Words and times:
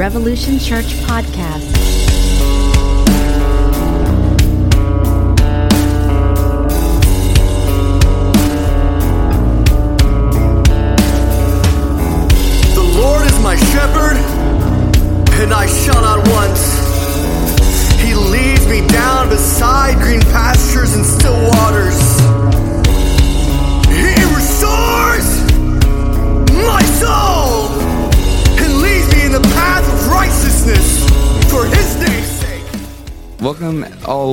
Revolution 0.00 0.58
Church 0.58 0.94
podcast. 1.04 1.79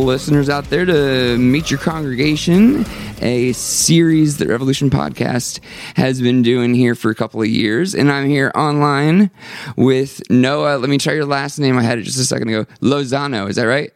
Listeners 0.08 0.48
out 0.48 0.64
there, 0.70 0.86
to 0.86 1.38
Meet 1.38 1.70
Your 1.70 1.82
Congregation, 1.82 2.86
a 3.22 3.52
series 3.52 4.38
that 4.38 4.48
Revolution 4.48 4.90
Podcast 4.90 5.60
has 5.98 6.22
been 6.22 6.42
doing 6.42 6.74
here 6.74 6.96
for 6.96 7.12
a 7.12 7.16
couple 7.16 7.42
of 7.42 7.48
years. 7.50 7.94
And 7.94 8.10
I'm 8.10 8.30
here 8.30 8.50
online 8.56 9.30
with 9.76 10.22
Noah. 10.30 10.78
Let 10.78 10.90
me 10.90 10.98
try 10.98 11.12
your 11.12 11.26
last 11.26 11.60
name. 11.60 11.78
I 11.78 11.84
had 11.84 12.00
it 12.00 12.04
just 12.04 12.18
a 12.18 12.24
second 12.24 12.48
ago. 12.48 12.64
Lozano. 12.82 13.50
Is 13.50 13.58
that 13.58 13.66
right? 13.66 13.92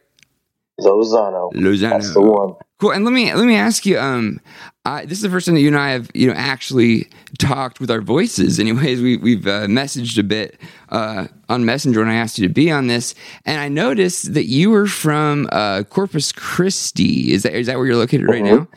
Lozano. 0.80 1.52
Lozano. 1.52 1.90
That's 1.90 2.14
the 2.14 2.22
one. 2.22 2.54
Cool. 2.80 2.90
And 2.92 3.04
let 3.04 3.12
me 3.12 3.32
let 3.32 3.46
me 3.46 3.54
ask 3.56 3.86
you. 3.86 3.98
Um, 3.98 4.40
I, 4.84 5.04
this 5.04 5.18
is 5.18 5.22
the 5.22 5.30
first 5.30 5.46
time 5.46 5.54
that 5.54 5.60
you 5.60 5.68
and 5.68 5.76
I 5.78 5.90
have 5.90 6.10
you 6.14 6.26
know 6.26 6.32
actually 6.32 7.08
talked 7.38 7.78
with 7.78 7.90
our 7.90 8.00
voices. 8.00 8.58
Anyways, 8.58 9.00
we 9.00 9.16
we've 9.16 9.46
uh, 9.46 9.66
messaged 9.66 10.18
a 10.18 10.22
bit 10.24 10.58
uh, 10.88 11.28
on 11.48 11.64
Messenger 11.64 12.00
when 12.00 12.08
I 12.08 12.14
asked 12.16 12.38
you 12.38 12.48
to 12.48 12.52
be 12.52 12.70
on 12.70 12.88
this, 12.88 13.14
and 13.44 13.60
I 13.60 13.68
noticed 13.68 14.34
that 14.34 14.46
you 14.46 14.70
were 14.70 14.86
from 14.88 15.48
uh, 15.52 15.84
Corpus 15.84 16.32
Christi. 16.32 17.32
Is 17.32 17.44
that 17.44 17.54
is 17.54 17.68
that 17.68 17.76
where 17.76 17.86
you're 17.86 17.96
located 17.96 18.28
right 18.28 18.42
Mhm. 18.42 18.58
now? 18.58 18.68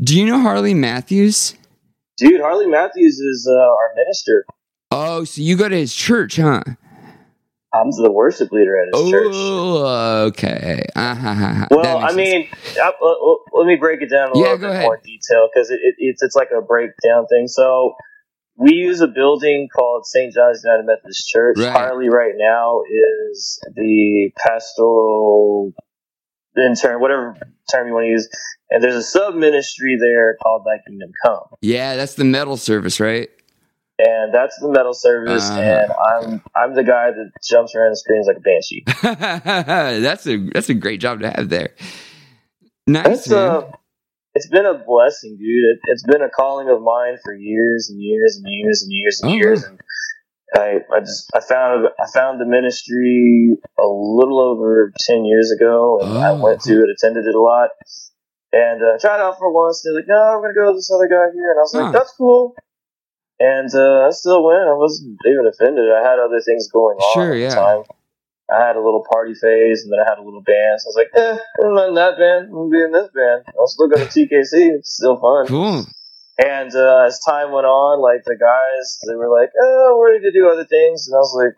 Do 0.00 0.16
you 0.18 0.26
know 0.26 0.40
Harley 0.40 0.74
Matthews? 0.74 1.54
Dude, 2.18 2.40
Harley 2.40 2.66
Matthews 2.66 3.18
is 3.18 3.48
uh, 3.50 3.54
our 3.54 3.90
minister. 3.96 4.44
Oh, 4.92 5.24
so 5.24 5.40
you 5.42 5.56
go 5.56 5.68
to 5.68 5.76
his 5.76 5.94
church, 5.94 6.36
huh? 6.36 6.62
I'm 7.74 7.90
the 7.90 8.10
worship 8.12 8.52
leader 8.52 8.78
at 8.80 8.88
his 8.92 9.10
church. 9.10 9.28
Oh, 9.32 10.24
okay. 10.26 10.84
Uh-huh. 10.94 11.66
Well, 11.70 11.98
I 11.98 12.12
mean, 12.12 12.46
I, 12.82 12.88
uh, 12.88 13.14
let 13.58 13.66
me 13.66 13.76
break 13.76 14.02
it 14.02 14.10
down 14.10 14.30
a 14.32 14.34
Yeah, 14.34 14.42
little 14.42 14.58
bit 14.58 14.70
ahead. 14.70 14.82
more 14.84 15.00
detail 15.02 15.48
because 15.52 15.70
it, 15.70 15.80
it, 15.82 15.94
it's 15.98 16.22
it's 16.22 16.36
like 16.36 16.48
a 16.56 16.60
breakdown 16.60 17.26
thing. 17.28 17.48
So 17.48 17.94
we 18.56 18.74
use 18.74 19.00
a 19.00 19.06
building 19.06 19.68
called 19.74 20.04
St. 20.06 20.34
John's 20.34 20.62
United 20.64 20.84
Methodist 20.84 21.26
Church. 21.28 21.56
Right. 21.58 21.72
Harley 21.72 22.10
right 22.10 22.34
now 22.36 22.82
is 22.82 23.58
the 23.74 24.30
pastoral 24.36 25.72
intern, 26.56 27.00
whatever 27.00 27.36
term 27.70 27.86
you 27.88 27.94
want 27.94 28.04
to 28.04 28.10
use. 28.10 28.28
And 28.70 28.82
there's 28.82 28.94
a 28.96 29.02
sub 29.02 29.34
ministry 29.34 29.96
there 30.00 30.36
called 30.42 30.64
Thy 30.66 30.82
Kingdom 30.86 31.10
Come. 31.24 31.44
yeah, 31.60 31.96
that's 31.96 32.14
the 32.14 32.24
metal 32.24 32.56
service, 32.56 33.00
right? 33.00 33.30
And 33.98 34.32
that's 34.34 34.58
the 34.60 34.68
metal 34.68 34.94
service. 34.94 35.48
Uh-huh. 35.48 35.60
And 35.60 35.92
I'm 35.92 36.42
I'm 36.56 36.74
the 36.74 36.84
guy 36.84 37.10
that 37.10 37.30
jumps 37.48 37.74
around 37.74 37.88
and 37.88 37.98
screams 37.98 38.26
like 38.26 38.36
a 38.36 38.40
banshee. 38.40 38.84
that's 40.02 40.26
a 40.26 40.36
that's 40.52 40.68
a 40.68 40.74
great 40.74 41.00
job 41.00 41.20
to 41.20 41.30
have 41.30 41.48
there. 41.48 41.70
Nice. 42.86 43.30
Uh, 43.30 43.70
it's 44.34 44.48
been 44.48 44.66
a 44.66 44.74
blessing, 44.74 45.36
dude. 45.38 45.64
It, 45.64 45.78
it's 45.84 46.04
been 46.04 46.22
a 46.22 46.30
calling 46.30 46.68
of 46.68 46.80
mine 46.82 47.18
for 47.22 47.34
years 47.34 47.90
and 47.90 48.00
years 48.00 48.36
and 48.42 48.46
years 48.48 48.82
and 48.82 48.92
years 48.92 49.20
and 49.22 49.30
Oh, 49.30 49.34
years. 49.34 49.62
And 49.64 49.78
I 50.56 50.78
I 50.94 51.00
just 51.00 51.30
I 51.34 51.40
found 51.40 51.86
I 52.00 52.06
found 52.12 52.40
the 52.40 52.46
ministry 52.46 53.56
a 53.78 53.86
little 53.86 54.40
over 54.40 54.92
ten 55.06 55.24
years 55.24 55.50
ago, 55.52 56.00
and 56.02 56.18
I 56.18 56.30
Oh, 56.30 56.40
went 56.42 56.60
to 56.62 56.72
it, 56.82 56.88
attended 56.90 57.26
it 57.26 57.34
a 57.34 57.40
lot. 57.40 57.70
And 58.54 58.82
uh, 58.82 58.98
tried 59.00 59.20
out 59.20 59.38
for 59.38 59.50
once. 59.52 59.82
They're 59.82 59.94
like, 59.94 60.08
"No, 60.08 60.16
I'm 60.16 60.42
gonna 60.42 60.52
go 60.54 60.72
with 60.72 60.78
this 60.78 60.90
other 60.94 61.08
guy 61.08 61.32
here," 61.32 61.50
and 61.52 61.58
I 61.58 61.62
was 61.62 61.74
like, 61.74 61.92
"That's 61.92 62.12
cool." 62.18 62.54
And 63.42 63.66
uh, 63.74 64.06
I 64.06 64.10
still 64.14 64.44
went. 64.46 64.70
I 64.70 64.74
wasn't 64.78 65.18
even 65.26 65.50
offended. 65.50 65.90
I 65.90 65.98
had 66.06 66.20
other 66.22 66.38
things 66.40 66.70
going 66.70 66.94
on 66.98 67.14
Sure, 67.14 67.32
at 67.34 67.40
yeah. 67.40 67.48
the 67.50 67.54
time. 67.56 67.82
I 68.52 68.66
had 68.66 68.76
a 68.76 68.84
little 68.84 69.02
party 69.10 69.34
phase, 69.34 69.82
and 69.82 69.90
then 69.90 69.98
I 69.98 70.08
had 70.08 70.18
a 70.18 70.22
little 70.22 70.42
band. 70.46 70.78
So 70.78 70.86
I 70.86 70.90
was 70.90 70.98
like, 71.02 71.10
"Eh, 71.16 71.38
I'm 71.64 71.74
not 71.74 71.88
in 71.88 71.94
that 71.96 72.18
band. 72.18 72.46
I'm 72.54 72.68
gonna 72.68 72.70
be 72.70 72.82
in 72.82 72.92
this 72.92 73.10
band." 73.10 73.42
I'll 73.58 73.66
still 73.66 73.88
go 73.88 73.96
to 73.96 74.06
TKC. 74.06 74.78
It's 74.78 74.94
still 74.94 75.18
fun. 75.18 75.46
cool. 75.48 75.86
And 76.38 76.70
uh, 76.74 77.04
as 77.06 77.18
time 77.26 77.50
went 77.50 77.66
on, 77.66 78.00
like 78.00 78.22
the 78.24 78.36
guys, 78.38 78.98
they 79.08 79.16
were 79.16 79.32
like, 79.32 79.50
"Oh, 79.60 79.96
we're 79.98 80.12
ready 80.12 80.24
to 80.24 80.32
do 80.32 80.48
other 80.50 80.64
things," 80.64 81.08
and 81.08 81.16
I 81.16 81.18
was 81.18 81.34
like, 81.34 81.56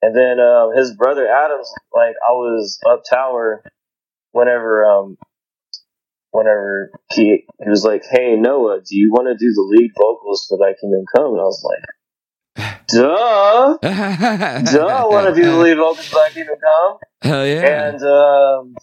and 0.00 0.14
then 0.16 0.38
um, 0.40 0.76
his 0.76 0.94
brother 0.94 1.26
Adams, 1.28 1.68
like 1.92 2.14
I 2.26 2.32
was 2.32 2.78
up 2.88 3.02
tower 3.08 3.62
whenever, 4.32 4.86
um, 4.86 5.18
whenever 6.30 6.90
he 7.12 7.44
he 7.62 7.68
was 7.68 7.84
like, 7.84 8.02
"Hey 8.10 8.36
Noah, 8.36 8.80
do 8.80 8.96
you 8.96 9.10
want 9.10 9.28
to 9.28 9.34
do 9.34 9.52
the 9.52 9.62
lead 9.62 9.90
vocals 9.96 10.46
for 10.48 10.58
Thy 10.58 10.74
Kingdom 10.80 11.04
Come?" 11.14 11.32
And 11.32 11.40
I 11.40 11.44
was 11.44 11.64
like, 11.64 12.86
"Duh, 12.88 13.78
duh, 14.72 14.86
I 14.86 15.04
want 15.06 15.34
to 15.34 15.40
do 15.40 15.48
the 15.50 15.56
lead 15.64 15.76
vocals 15.76 16.08
for 16.08 16.16
Thy 16.16 16.30
Kingdom 16.30 16.56
Come." 16.60 16.98
Hell 17.22 17.46
yeah. 17.46 17.88
And 17.88 18.02
um, 18.02 18.74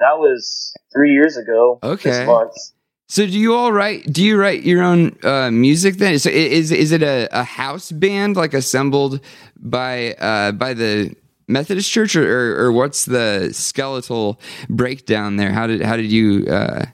that 0.00 0.18
was 0.18 0.74
three 0.92 1.12
years 1.12 1.36
ago. 1.36 1.78
Okay. 1.82 2.26
So 3.08 3.24
do 3.24 3.38
you 3.38 3.54
all 3.54 3.72
write? 3.72 4.12
Do 4.12 4.22
you 4.24 4.36
write 4.36 4.64
your 4.64 4.82
own 4.82 5.16
uh, 5.22 5.50
music 5.50 5.96
then? 5.96 6.18
So 6.18 6.28
is 6.28 6.72
is 6.72 6.90
it 6.90 7.02
a, 7.02 7.28
a 7.30 7.44
house 7.44 7.92
band 7.92 8.36
like 8.36 8.52
assembled 8.52 9.20
by 9.56 10.14
uh, 10.14 10.52
by 10.52 10.74
the 10.74 11.14
Methodist 11.48 11.90
Church, 11.90 12.16
or, 12.16 12.24
or, 12.24 12.66
or 12.66 12.72
what's 12.72 13.04
the 13.04 13.50
skeletal 13.52 14.40
breakdown 14.68 15.36
there? 15.36 15.52
How 15.52 15.66
did 15.66 15.82
how 15.82 15.96
did 15.96 16.10
you 16.10 16.46
uh, 16.46 16.86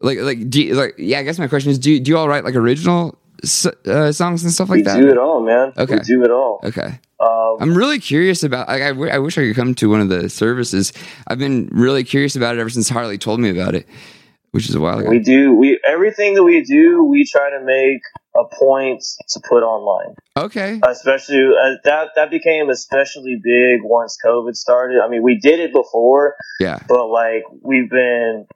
like 0.00 0.18
like 0.20 0.50
do 0.50 0.62
you, 0.62 0.74
like 0.74 0.94
yeah? 0.98 1.18
I 1.18 1.22
guess 1.22 1.38
my 1.38 1.48
question 1.48 1.70
is 1.70 1.78
do 1.78 1.92
you, 1.92 2.00
do 2.00 2.10
you 2.10 2.18
all 2.18 2.28
write 2.28 2.44
like 2.44 2.56
original 2.56 3.18
uh, 3.42 4.12
songs 4.12 4.42
and 4.42 4.52
stuff 4.52 4.68
like 4.68 4.78
we 4.78 4.82
that? 4.82 5.00
do 5.00 5.08
it 5.08 5.18
all, 5.18 5.42
man. 5.42 5.72
Okay. 5.76 5.94
We 5.94 6.00
do 6.00 6.22
it 6.24 6.30
all. 6.30 6.60
Okay. 6.64 7.00
Um, 7.20 7.56
I'm 7.60 7.74
really 7.74 7.98
curious 7.98 8.42
about. 8.42 8.68
Like, 8.68 8.82
I, 8.82 8.88
w- 8.88 9.10
I 9.10 9.18
wish 9.18 9.38
I 9.38 9.42
could 9.42 9.56
come 9.56 9.74
to 9.76 9.88
one 9.88 10.00
of 10.00 10.08
the 10.08 10.28
services. 10.28 10.92
I've 11.26 11.38
been 11.38 11.68
really 11.72 12.04
curious 12.04 12.36
about 12.36 12.56
it 12.56 12.60
ever 12.60 12.70
since 12.70 12.88
Harley 12.88 13.18
told 13.18 13.40
me 13.40 13.50
about 13.50 13.74
it, 13.74 13.86
which 14.50 14.68
is 14.68 14.74
a 14.74 14.80
while 14.80 14.98
ago. 14.98 15.08
We 15.08 15.20
do 15.20 15.54
we 15.54 15.80
everything 15.86 16.34
that 16.34 16.42
we 16.44 16.62
do. 16.62 17.04
We 17.04 17.24
try 17.24 17.50
to 17.50 17.64
make 17.64 18.02
a 18.36 18.44
point 18.56 19.02
to 19.28 19.40
put 19.48 19.62
online, 19.62 20.14
okay. 20.36 20.80
especially 20.88 21.38
uh, 21.38 21.76
that 21.84 22.08
that 22.16 22.30
became 22.30 22.68
especially 22.68 23.38
big 23.42 23.80
once 23.82 24.18
COVID 24.24 24.54
started. 24.54 25.00
I 25.04 25.08
mean, 25.08 25.22
we 25.22 25.38
did 25.38 25.60
it 25.60 25.72
before, 25.72 26.34
Yeah. 26.58 26.80
but 26.88 27.06
like 27.08 27.42
we've 27.62 27.88
been 27.88 28.46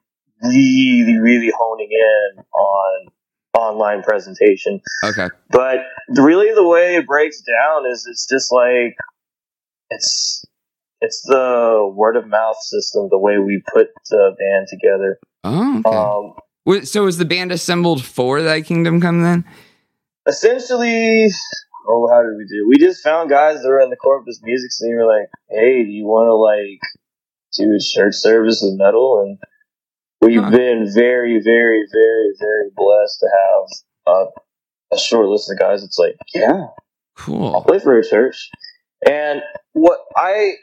really, 0.43 1.17
really 1.21 1.53
honing 1.57 1.91
in 1.91 2.43
on 2.53 3.07
online 3.55 4.03
presentation. 4.03 4.81
Okay. 5.05 5.29
But 5.51 5.79
really, 6.17 6.55
the 6.55 6.67
way 6.67 6.97
it 6.97 7.07
breaks 7.07 7.41
down 7.43 7.87
is 7.91 8.07
it's 8.11 8.27
just 8.27 8.53
like 8.53 8.97
it's 9.91 10.45
it's 11.01 11.23
the 11.23 11.91
word 11.95 12.17
of 12.17 12.27
mouth 12.27 12.59
system. 12.61 13.09
The 13.11 13.19
way 13.19 13.39
we 13.39 13.63
put 13.73 13.89
the 14.11 14.35
band 14.39 14.67
together. 14.69 15.19
Oh. 15.45 15.79
Okay. 15.87 15.97
Um, 15.97 16.85
so 16.85 17.05
was 17.05 17.17
the 17.17 17.25
band 17.25 17.51
assembled 17.53 18.05
for 18.05 18.43
Thy 18.43 18.61
Kingdom 18.61 19.01
Come 19.01 19.23
then? 19.23 19.45
Essentially, 20.29 21.29
oh, 21.89 22.09
how 22.13 22.23
did 22.23 22.37
we 22.37 22.47
do? 22.49 22.67
We 22.69 22.79
just 22.79 23.03
found 23.03 23.31
guys 23.31 23.63
that 23.63 23.69
were 23.69 23.81
in 23.81 23.91
the 23.91 23.97
Corpus 23.97 24.41
music 24.43 24.71
scene. 24.73 24.97
We're 24.97 25.09
like, 25.09 25.29
hey, 25.51 25.85
do 25.85 25.91
you 25.91 26.05
want 26.05 26.29
to 26.29 26.35
like 26.35 26.81
do 27.57 27.75
a 27.75 27.81
church 27.81 28.15
service 28.17 28.61
with 28.63 28.79
metal? 28.79 29.23
And 29.27 29.39
we've 30.21 30.43
Huh. 30.43 30.51
been 30.51 30.91
very, 30.93 31.41
very, 31.43 31.87
very, 31.93 32.33
very 32.39 32.71
blessed 32.77 33.21
to 33.21 33.29
have 33.37 34.15
uh, 34.15 34.27
a 34.93 34.99
short 34.99 35.27
list 35.29 35.51
of 35.51 35.59
guys. 35.59 35.83
It's 35.83 35.99
like, 35.99 36.17
yeah, 36.35 36.51
I'll 36.53 36.77
Cool. 37.17 37.63
play 37.67 37.79
for 37.81 37.99
a 37.99 38.07
church. 38.09 38.49
And 39.07 39.43
what 39.73 40.01
I 40.17 40.55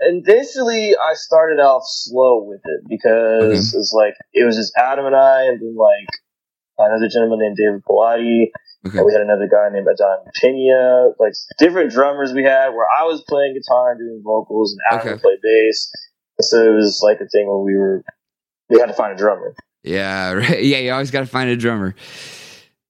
initially 0.00 0.96
I 0.96 1.14
started 1.14 1.60
off 1.60 1.82
slow 1.86 2.42
with 2.44 2.60
it 2.64 2.88
because 2.88 3.74
it's 3.74 3.92
like 3.92 4.14
it 4.32 4.44
was 4.44 4.56
just 4.56 4.72
Adam 4.76 5.06
and 5.06 5.16
I, 5.16 5.44
and 5.44 5.60
then 5.60 5.76
like 5.76 6.08
another 6.88 7.08
gentleman 7.08 7.38
named 7.40 7.56
David 7.56 7.82
Pilati, 7.88 8.50
Okay. 8.86 8.96
and 8.96 9.04
we 9.06 9.12
had 9.12 9.20
another 9.20 9.46
guy 9.46 9.68
named 9.70 9.86
Adon 9.86 10.24
Pena, 10.40 11.10
like 11.18 11.34
different 11.58 11.90
drummers 11.92 12.32
we 12.32 12.42
had 12.44 12.70
where 12.70 12.86
I 12.98 13.04
was 13.04 13.22
playing 13.28 13.54
guitar 13.54 13.90
and 13.92 14.00
doing 14.00 14.22
vocals, 14.24 14.72
and 14.72 14.80
Adam 14.90 15.00
Okay. 15.00 15.12
would 15.14 15.22
play 15.22 15.36
bass. 15.42 15.92
So 16.40 16.64
it 16.72 16.74
was 16.74 17.00
like 17.04 17.20
a 17.20 17.28
thing 17.28 17.46
where 17.46 17.58
we 17.58 17.76
were 17.76 18.02
we 18.70 18.78
had 18.80 18.86
to 18.86 18.94
find 18.94 19.12
a 19.12 19.16
drummer. 19.16 19.54
Yeah. 19.82 20.32
Right. 20.40 20.62
Yeah. 20.64 20.78
You 20.78 20.92
always 20.92 21.10
got 21.10 21.20
to 21.20 21.26
find 21.26 21.50
a 21.50 21.56
drummer. 21.56 21.94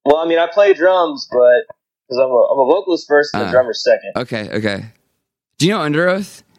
Well, 0.04 0.16
I 0.16 0.26
mean, 0.26 0.38
I 0.38 0.46
play 0.46 0.72
drums, 0.74 1.26
but 1.30 1.64
because 2.08 2.18
I'm 2.22 2.30
a, 2.30 2.48
I'm 2.52 2.58
a 2.60 2.64
vocalist 2.66 3.06
first 3.08 3.34
and 3.34 3.42
a 3.42 3.46
Uh. 3.46 3.50
drummer 3.50 3.72
second. 3.72 4.12
Okay. 4.16 4.48
Okay. 4.50 4.84
Do 5.58 5.66
you 5.66 5.72
know 5.72 5.80
Underoath? 5.80 6.42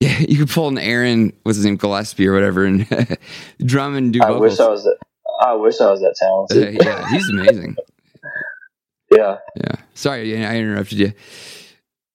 Yeah, 0.00 0.18
you 0.28 0.36
could 0.36 0.50
pull 0.50 0.66
an 0.66 0.78
Aaron, 0.78 1.32
what's 1.44 1.54
his 1.58 1.64
name, 1.64 1.76
Gillespie 1.76 2.26
or 2.26 2.32
whatever, 2.32 2.64
and 2.64 2.88
drum 3.64 3.94
and 3.94 4.12
do 4.12 4.18
I 4.20 4.26
vocals. 4.32 4.40
wish 4.40 4.58
I 4.60 4.68
was 4.68 4.82
that. 4.82 4.96
I 5.42 5.54
wish 5.54 5.80
I 5.80 5.90
was 5.90 6.00
that 6.00 6.14
Uh, 6.22 6.46
talented. 6.54 6.84
yeah, 6.84 7.08
he's 7.10 7.28
amazing. 7.28 7.76
yeah. 9.10 9.38
Yeah. 9.56 9.74
Sorry, 9.94 10.36
I 10.44 10.56
interrupted 10.56 10.98
you. 10.98 11.12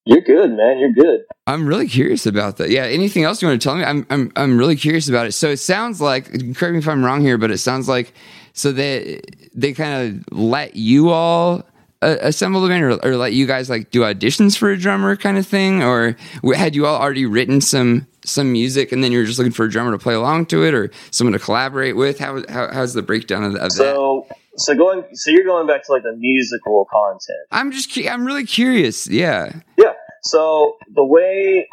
You're 0.04 0.22
good, 0.22 0.52
man. 0.52 0.78
You're 0.78 0.92
good. 0.92 1.20
I'm 1.46 1.66
really 1.66 1.86
curious 1.86 2.24
about 2.24 2.56
that. 2.56 2.70
Yeah. 2.70 2.84
Anything 2.84 3.24
else 3.24 3.42
you 3.42 3.48
want 3.48 3.60
to 3.60 3.64
tell 3.68 3.76
me? 3.76 3.84
I'm 3.84 4.06
I'm 4.08 4.32
I'm 4.36 4.56
really 4.58 4.76
curious 4.76 5.08
about 5.08 5.26
it. 5.26 5.32
So 5.32 5.50
it 5.50 5.58
sounds 5.58 6.00
like 6.00 6.24
correct 6.56 6.72
me 6.72 6.78
if 6.78 6.88
I'm 6.88 7.04
wrong 7.04 7.20
here, 7.20 7.36
but 7.36 7.50
it 7.50 7.58
sounds 7.58 7.88
like 7.88 8.14
so 8.54 8.72
they 8.72 9.20
they 9.54 9.74
kind 9.74 10.24
of 10.30 10.36
let 10.38 10.76
you 10.76 11.10
all 11.10 11.62
uh, 12.00 12.16
assemble 12.22 12.62
the 12.62 12.68
band 12.68 12.84
or, 12.84 12.92
or 13.04 13.16
let 13.16 13.34
you 13.34 13.44
guys 13.46 13.68
like 13.68 13.90
do 13.90 14.00
auditions 14.00 14.56
for 14.56 14.70
a 14.70 14.78
drummer 14.78 15.14
kind 15.14 15.36
of 15.36 15.46
thing, 15.46 15.82
or 15.82 16.16
had 16.54 16.74
you 16.74 16.86
all 16.86 16.98
already 17.00 17.26
written 17.26 17.60
some 17.60 18.06
some 18.28 18.52
music 18.52 18.92
and 18.92 19.02
then 19.02 19.10
you're 19.12 19.24
just 19.24 19.38
looking 19.38 19.52
for 19.52 19.64
a 19.64 19.70
drummer 19.70 19.90
to 19.92 19.98
play 19.98 20.14
along 20.14 20.46
to 20.46 20.64
it 20.64 20.74
or 20.74 20.90
someone 21.10 21.32
to 21.32 21.38
collaborate 21.38 21.96
with? 21.96 22.18
How, 22.18 22.42
how 22.48 22.72
how's 22.72 22.94
the 22.94 23.02
breakdown 23.02 23.42
of, 23.44 23.54
of 23.56 23.60
that? 23.60 23.72
So 23.72 24.26
so 24.56 24.74
going 24.74 25.04
so 25.14 25.30
you're 25.30 25.44
going 25.44 25.66
back 25.66 25.84
to 25.86 25.92
like 25.92 26.02
the 26.02 26.16
musical 26.16 26.86
content. 26.92 27.38
I'm 27.50 27.70
just 27.72 27.96
I'm 28.06 28.24
really 28.26 28.44
curious. 28.44 29.06
Yeah. 29.08 29.60
Yeah. 29.76 29.92
So 30.22 30.76
the 30.94 31.04
way, 31.04 31.68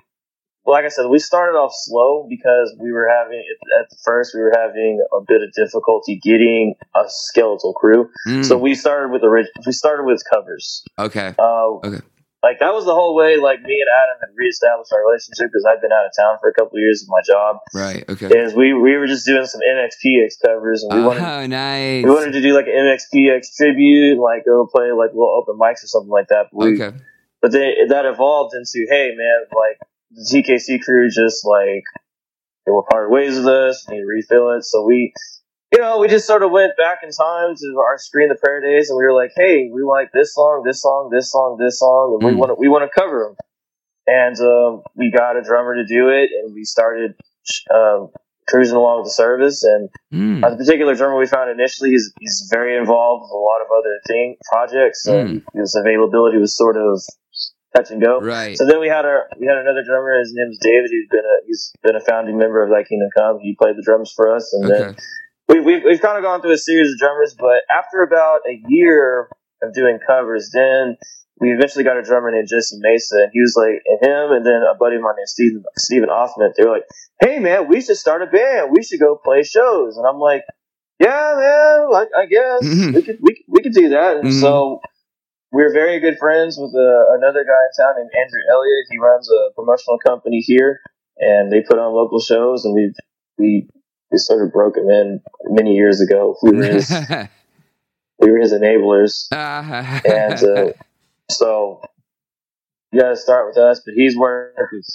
like 0.67 0.85
I 0.85 0.89
said, 0.89 1.07
we 1.07 1.19
started 1.19 1.57
off 1.57 1.71
slow 1.73 2.27
because 2.29 2.75
we 2.79 2.91
were 2.91 3.07
having 3.09 3.43
at 3.79 3.87
first 4.03 4.33
we 4.35 4.41
were 4.41 4.53
having 4.55 5.03
a 5.13 5.21
bit 5.27 5.41
of 5.41 5.51
difficulty 5.53 6.19
getting 6.23 6.75
a 6.95 7.03
skeletal 7.07 7.73
crew. 7.73 8.09
Mm, 8.27 8.45
So 8.45 8.57
we 8.57 8.75
started 8.75 9.11
with 9.11 9.23
orig- 9.23 9.47
we 9.65 9.71
started 9.71 10.03
with 10.05 10.21
covers. 10.31 10.83
okay. 10.99 11.33
Uh, 11.39 11.65
Okay. 11.83 12.01
Like 12.45 12.59
that 12.61 12.77
was 12.77 12.85
the 12.85 12.93
whole 12.93 13.17
way. 13.17 13.41
Like 13.41 13.65
me 13.65 13.81
and 13.81 13.89
Adam 13.89 14.21
had 14.21 14.29
reestablished 14.37 14.93
our 14.93 15.01
relationship 15.01 15.49
because 15.49 15.65
I'd 15.65 15.81
been 15.81 15.89
out 15.89 16.05
of 16.05 16.13
town 16.13 16.37
for 16.37 16.45
a 16.47 16.53
couple 16.53 16.77
of 16.77 16.81
years 16.85 17.01
with 17.01 17.09
my 17.09 17.25
job. 17.25 17.57
Right. 17.73 18.05
Okay. 18.05 18.29
Is 18.29 18.53
we 18.53 18.69
we 18.77 18.93
were 19.01 19.07
just 19.09 19.25
doing 19.25 19.49
some 19.49 19.61
MXPX 19.65 20.37
covers 20.45 20.85
and 20.85 20.93
we 20.93 21.01
oh, 21.01 21.07
wanted 21.09 21.25
Oh, 21.25 21.47
nice. 21.49 22.05
we 22.05 22.11
wanted 22.13 22.37
to 22.37 22.41
do 22.45 22.53
like 22.53 22.69
an 22.69 22.77
MXPX 22.85 23.57
tribute, 23.57 24.21
like 24.21 24.45
go 24.45 24.69
play 24.69 24.93
like 24.93 25.09
little 25.17 25.33
open 25.41 25.57
mics 25.57 25.81
or 25.81 25.89
something 25.89 26.13
like 26.13 26.27
that. 26.29 26.53
But 26.53 26.69
we, 26.69 26.77
Okay. 26.77 26.95
but 27.41 27.49
then 27.51 27.89
that 27.89 28.05
evolved 28.05 28.53
into, 28.53 28.85
hey 28.93 29.09
man, 29.17 29.49
like 29.49 29.81
the 30.13 30.21
TKC 30.29 30.85
crew 30.85 31.09
just 31.09 31.41
like 31.49 31.81
they 32.69 32.71
were 32.71 32.85
part 32.85 33.09
ways 33.09 33.37
with 33.37 33.47
us, 33.47 33.85
we 33.89 33.95
need 33.95 34.01
to 34.01 34.07
refill 34.07 34.51
it. 34.53 34.63
So 34.63 34.85
we, 34.85 35.13
you 35.71 35.79
know, 35.81 35.99
we 35.99 36.07
just 36.07 36.27
sort 36.27 36.43
of 36.43 36.51
went 36.51 36.73
back 36.77 36.99
in 37.03 37.09
time 37.11 37.55
to 37.55 37.79
our 37.79 37.97
Scream 37.97 38.29
the 38.29 38.35
Prayer 38.35 38.61
days, 38.61 38.89
and 38.89 38.97
we 38.97 39.03
were 39.03 39.13
like, 39.13 39.31
hey, 39.35 39.69
we 39.73 39.83
like 39.83 40.11
this 40.13 40.33
song, 40.33 40.63
this 40.65 40.81
song, 40.81 41.09
this 41.11 41.31
song, 41.31 41.57
this 41.59 41.79
song, 41.79 42.15
and 42.15 42.23
we 42.23 42.31
Mm. 42.33 42.37
want 42.37 42.49
to 42.51 42.55
we 42.55 42.67
want 42.67 42.89
to 42.89 42.99
cover 42.99 43.25
them. 43.27 43.35
And 44.07 44.37
um, 44.39 44.83
we 44.95 45.11
got 45.11 45.35
a 45.35 45.41
drummer 45.41 45.75
to 45.75 45.85
do 45.85 46.09
it, 46.09 46.29
and 46.31 46.53
we 46.53 46.63
started 46.63 47.15
um, 47.73 48.09
cruising 48.47 48.75
along 48.77 48.99
with 48.99 49.07
the 49.07 49.11
service. 49.17 49.63
And 49.63 49.89
Mm. 50.13 50.45
uh, 50.45 50.49
the 50.51 50.57
particular 50.57 50.95
drummer 50.95 51.17
we 51.17 51.25
found 51.27 51.49
initially, 51.49 51.89
he's, 51.91 52.13
he's 52.19 52.47
very 52.53 52.77
involved 52.77 53.23
with 53.23 53.31
a 53.31 53.37
lot 53.37 53.61
of 53.61 53.67
other 53.71 53.99
thing 54.07 54.37
projects. 54.51 55.03
So 55.03 55.11
Mm. 55.25 55.43
his 55.55 55.75
availability 55.75 56.37
was 56.37 56.55
sort 56.55 56.77
of 56.77 57.01
touch 57.75 57.91
and 57.91 58.01
go. 58.01 58.21
Right. 58.21 58.55
So 58.55 58.65
then 58.65 58.79
we 58.79 58.87
had 58.87 59.05
our 59.05 59.27
we 59.37 59.47
had 59.47 59.57
another 59.57 59.83
drummer. 59.83 60.17
His 60.19 60.31
name's 60.33 60.59
David. 60.61 60.89
He's 60.91 61.09
been 61.09 61.25
a 61.25 61.37
he's 61.47 61.73
been 61.83 61.95
a 61.95 61.99
founding 62.01 62.37
member 62.37 62.63
of 62.63 62.69
Thy 62.69 62.83
Kingdom 62.83 63.09
Come. 63.17 63.39
He 63.41 63.55
played 63.59 63.75
the 63.75 63.81
drums 63.83 64.13
for 64.15 64.33
us, 64.33 64.53
and 64.53 64.69
then 64.69 64.81
Okay. 64.89 64.97
We, 65.49 65.59
we've 65.59 65.83
we've 65.83 66.01
kind 66.01 66.17
of 66.17 66.23
gone 66.23 66.41
through 66.41 66.53
a 66.53 66.57
series 66.57 66.91
of 66.93 66.99
drummers. 66.99 67.35
But 67.37 67.61
after 67.71 68.01
about 68.01 68.41
a 68.49 68.61
year 68.67 69.29
of 69.61 69.73
doing 69.73 69.99
covers, 70.05 70.51
then 70.53 70.97
we 71.39 71.51
eventually 71.51 71.83
got 71.83 71.97
a 71.97 72.01
drummer 72.03 72.31
named 72.31 72.47
Jesse 72.49 72.77
Mesa, 72.79 73.23
and 73.23 73.31
he 73.33 73.41
was 73.41 73.55
like, 73.57 73.81
and 73.85 73.99
him, 74.01 74.31
and 74.31 74.45
then 74.45 74.61
a 74.63 74.75
buddy 74.77 74.95
of 74.95 75.01
mine 75.01 75.15
named 75.17 75.27
Steven 75.27 75.63
Stephen 75.77 76.09
Offman. 76.09 76.53
They 76.55 76.63
were 76.65 76.71
like, 76.71 76.87
"Hey 77.21 77.39
man, 77.39 77.67
we 77.67 77.81
should 77.81 77.97
start 77.97 78.21
a 78.21 78.27
band. 78.27 78.71
We 78.71 78.83
should 78.83 78.99
go 78.99 79.19
play 79.23 79.43
shows." 79.43 79.97
And 79.97 80.07
I'm 80.07 80.19
like, 80.19 80.43
"Yeah, 80.99 81.35
man, 81.37 81.87
I, 81.93 82.05
I 82.21 82.25
guess 82.25 82.61
Mhm. 82.63 82.93
we 82.95 83.01
could 83.03 83.17
we, 83.21 83.43
we 83.47 83.61
could 83.63 83.73
do 83.73 83.89
that." 83.89 84.17
And 84.17 84.27
Mhm. 84.29 84.41
so 84.41 84.81
we're 85.51 85.73
very 85.73 85.99
good 85.99 86.17
friends 86.19 86.57
with 86.57 86.73
uh, 86.75 87.15
another 87.15 87.43
guy 87.43 87.61
in 87.67 87.71
town 87.85 87.95
named 87.97 88.11
Andrew 88.17 88.41
Elliott. 88.51 88.85
He 88.89 88.97
runs 88.97 89.29
a 89.29 89.53
promotional 89.55 89.99
company 90.05 90.39
here, 90.39 90.79
and 91.17 91.51
they 91.51 91.61
put 91.61 91.79
on 91.79 91.93
local 91.93 92.19
shows. 92.19 92.65
And 92.65 92.73
we 92.73 92.93
we 93.37 93.67
we 94.15 94.19
sort 94.19 94.45
of 94.45 94.53
broke 94.53 94.77
him 94.77 94.87
in 94.89 95.21
many 95.49 95.73
years 95.73 95.99
ago. 95.99 96.37
We 96.41 96.51
were 96.55 96.63
his 96.63 96.89
we 98.19 98.31
were 98.31 98.37
his 98.37 98.53
enablers, 98.53 99.27
and 99.31 100.41
uh, 100.41 100.71
so 101.29 101.81
you 102.93 103.01
got 103.01 103.09
to 103.09 103.17
start 103.17 103.47
with 103.47 103.57
us. 103.57 103.81
But 103.85 103.93
he's 103.95 104.17
worked 104.17 104.57
with. 104.71 104.85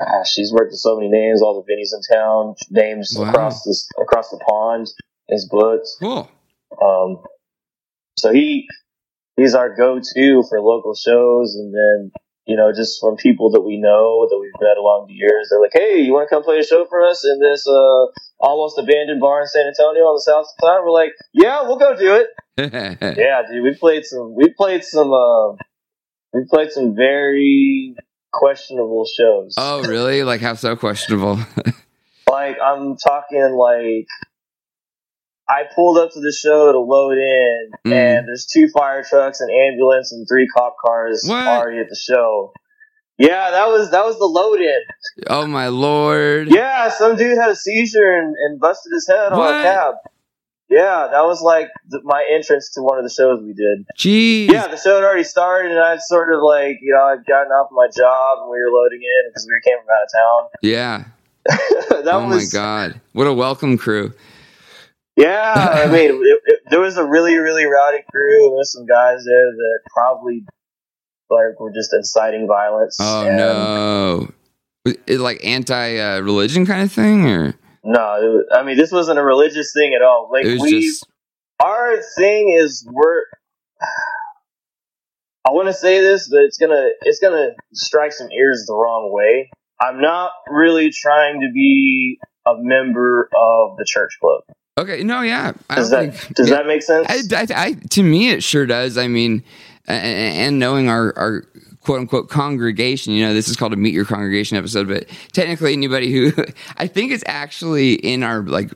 Gosh, 0.00 0.32
he's 0.34 0.50
worked 0.52 0.70
with 0.70 0.78
so 0.80 0.96
many 0.96 1.08
names, 1.10 1.42
all 1.42 1.60
the 1.62 1.70
Vinnies 1.70 1.92
in 1.92 2.00
town, 2.16 2.54
names 2.70 3.14
Wow. 3.18 3.28
across 3.28 3.64
the 3.64 4.02
across 4.02 4.30
the 4.30 4.38
pond. 4.38 4.86
His 5.28 5.46
books. 5.48 5.96
cool. 6.00 6.30
Um, 6.80 7.22
so 8.16 8.32
he 8.32 8.66
he's 9.36 9.54
our 9.54 9.74
go-to 9.74 10.42
for 10.48 10.60
local 10.60 10.94
shows, 10.94 11.54
and 11.56 11.74
then 11.74 12.12
you 12.46 12.56
know 12.56 12.72
just 12.72 13.00
from 13.00 13.16
people 13.16 13.50
that 13.50 13.60
we 13.62 13.76
know 13.76 14.26
that 14.30 14.38
we've 14.40 14.60
met 14.60 14.78
along 14.78 15.06
the 15.08 15.14
years, 15.14 15.48
they're 15.50 15.60
like, 15.60 15.72
"Hey, 15.74 16.00
you 16.00 16.12
want 16.14 16.28
to 16.28 16.34
come 16.34 16.44
play 16.44 16.58
a 16.60 16.64
show 16.64 16.86
for 16.88 17.02
us 17.06 17.24
in 17.26 17.38
this 17.40 17.66
uh, 17.68 18.06
almost 18.40 18.78
abandoned 18.78 19.20
bar 19.20 19.42
in 19.42 19.46
San 19.46 19.66
Antonio 19.66 20.04
on 20.04 20.16
the 20.16 20.22
south 20.22 20.46
side?" 20.60 20.80
We're 20.82 20.90
like, 20.90 21.12
"Yeah, 21.32 21.62
we'll 21.62 21.78
go 21.78 21.96
do 21.96 22.14
it." 22.16 22.26
Yeah, 23.16 23.42
dude, 23.50 23.62
we 23.62 23.74
played 23.74 24.04
some. 24.04 24.34
We 24.34 24.52
played 24.52 24.84
some. 24.84 25.12
Uh, 25.12 25.52
we 26.32 26.44
played 26.50 26.70
some 26.72 26.94
very 26.94 27.94
questionable 28.32 29.06
shows. 29.06 29.54
oh, 29.56 29.82
really? 29.88 30.22
Like 30.24 30.40
how 30.40 30.54
so 30.54 30.76
questionable? 30.76 31.38
Like 32.28 32.58
I'm 32.62 32.96
talking 32.96 33.42
like 33.58 34.06
I 35.48 35.62
pulled 35.74 35.98
up 35.98 36.12
to 36.12 36.20
the 36.20 36.32
show 36.32 36.70
to 36.70 36.78
load 36.78 37.18
in, 37.18 37.70
Mm. 37.86 37.92
and 37.92 38.28
there's 38.28 38.46
two 38.46 38.68
fire 38.68 39.02
trucks, 39.02 39.40
an 39.40 39.48
ambulance, 39.50 40.12
and 40.12 40.28
three 40.28 40.46
cop 40.46 40.76
cars 40.84 41.24
What? 41.26 41.44
already 41.44 41.78
at 41.80 41.88
the 41.88 41.96
show. 41.96 42.52
Yeah, 43.20 43.50
that 43.50 43.68
was 43.68 43.90
that 43.90 44.04
was 44.06 44.18
the 44.18 44.24
load 44.24 44.60
in. 44.60 44.80
oh 45.28 45.46
my 45.46 45.68
lord. 45.68 46.48
Yeah, 46.48 46.88
some 46.88 47.16
dude 47.16 47.36
had 47.36 47.50
a 47.50 47.56
seizure 47.56 48.18
and, 48.18 48.34
and 48.34 48.58
busted 48.58 48.92
his 48.94 49.06
head 49.06 49.32
on 49.32 49.38
a 49.60 49.62
cab. 49.62 49.94
Yeah, 50.70 51.08
that 51.10 51.22
was 51.26 51.42
like 51.42 51.68
th- 51.90 52.02
my 52.04 52.24
entrance 52.32 52.70
to 52.74 52.80
one 52.80 52.96
of 52.96 53.04
the 53.04 53.10
shows 53.10 53.42
we 53.42 53.52
did. 53.52 53.84
Jeez. 53.98 54.50
Yeah, 54.50 54.68
the 54.68 54.78
show 54.78 54.94
had 54.94 55.04
already 55.04 55.24
started, 55.24 55.70
and 55.72 55.80
I'd 55.80 56.00
sort 56.00 56.32
of 56.32 56.40
like 56.42 56.78
you 56.80 56.94
know 56.94 57.04
I'd 57.04 57.26
gotten 57.26 57.52
off 57.52 57.68
my 57.72 57.88
job 57.94 58.38
and 58.40 58.50
we 58.50 58.56
were 58.56 58.70
loading 58.72 59.02
in 59.02 59.30
because 59.30 59.46
we 59.46 59.70
came 59.70 59.78
from 59.80 59.88
out 59.94 60.04
of 60.04 60.10
town. 60.14 60.48
Yeah. 60.62 61.04
that 62.04 62.14
oh 62.14 62.26
my 62.26 62.42
god. 62.50 63.00
What 63.12 63.26
a 63.26 63.34
welcome 63.34 63.76
crew. 63.76 64.14
Yeah, 65.16 65.52
I 65.84 65.86
mean, 65.92 66.10
it, 66.22 66.40
it, 66.46 66.60
there 66.70 66.80
was 66.80 66.96
a 66.96 67.04
really, 67.04 67.36
really 67.36 67.64
rowdy 67.66 67.98
crew. 68.10 68.46
and 68.48 68.56
There's 68.56 68.72
some 68.72 68.86
guys 68.86 69.24
there 69.26 69.50
that 69.50 69.78
probably 69.92 70.44
like 71.30 71.58
were 71.58 71.72
just 71.72 71.92
inciting 71.92 72.46
violence. 72.46 72.96
Oh 73.00 73.24
no. 73.30 74.32
It 75.06 75.20
like 75.20 75.44
anti 75.44 75.98
uh, 75.98 76.20
religion 76.20 76.66
kind 76.66 76.82
of 76.82 76.92
thing 76.92 77.26
or 77.26 77.54
No, 77.84 78.44
it 78.48 78.54
I 78.54 78.62
mean, 78.62 78.76
this 78.76 78.90
wasn't 78.90 79.18
a 79.18 79.24
religious 79.24 79.72
thing 79.74 79.94
at 79.94 80.02
all. 80.02 80.30
Like 80.32 80.44
we, 80.44 80.80
just 80.80 81.06
our 81.62 81.96
thing 82.16 82.56
is 82.58 82.86
we're. 82.90 83.24
I 85.46 85.52
want 85.52 85.68
to 85.68 85.72
say 85.72 86.00
this, 86.00 86.28
but 86.28 86.40
it's 86.42 86.58
gonna 86.58 86.88
it's 87.02 87.18
gonna 87.18 87.50
strike 87.72 88.12
some 88.12 88.30
ears 88.30 88.66
the 88.66 88.74
wrong 88.74 89.10
way. 89.12 89.50
I'm 89.80 90.00
not 90.00 90.32
really 90.48 90.90
trying 90.90 91.40
to 91.40 91.50
be 91.52 92.18
a 92.46 92.52
member 92.58 93.28
of 93.34 93.76
the 93.78 93.84
church 93.86 94.12
club. 94.20 94.42
Okay, 94.78 95.02
no, 95.02 95.22
yeah. 95.22 95.52
Does 95.74 95.90
that 95.90 96.14
think 96.14 96.34
does 96.36 96.48
yeah. 96.48 96.56
that 96.56 96.66
make 96.66 96.82
sense? 96.82 97.06
I, 97.08 97.36
I, 97.36 97.46
I, 97.54 97.72
to 97.72 98.02
me, 98.02 98.30
it 98.30 98.42
sure 98.42 98.66
does. 98.66 98.96
I 98.96 99.08
mean, 99.08 99.42
and 99.86 100.58
knowing 100.58 100.88
our, 100.88 101.16
our 101.18 101.42
quote 101.80 102.00
unquote 102.00 102.28
congregation, 102.28 103.12
you 103.12 103.24
know, 103.24 103.34
this 103.34 103.48
is 103.48 103.56
called 103.56 103.72
a 103.72 103.76
meet 103.76 103.94
your 103.94 104.04
congregation 104.04 104.56
episode, 104.56 104.88
but 104.88 105.06
technically, 105.32 105.72
anybody 105.72 106.12
who 106.12 106.32
I 106.76 106.86
think 106.86 107.12
it's 107.12 107.24
actually 107.26 107.94
in 107.94 108.22
our 108.22 108.42
like 108.42 108.70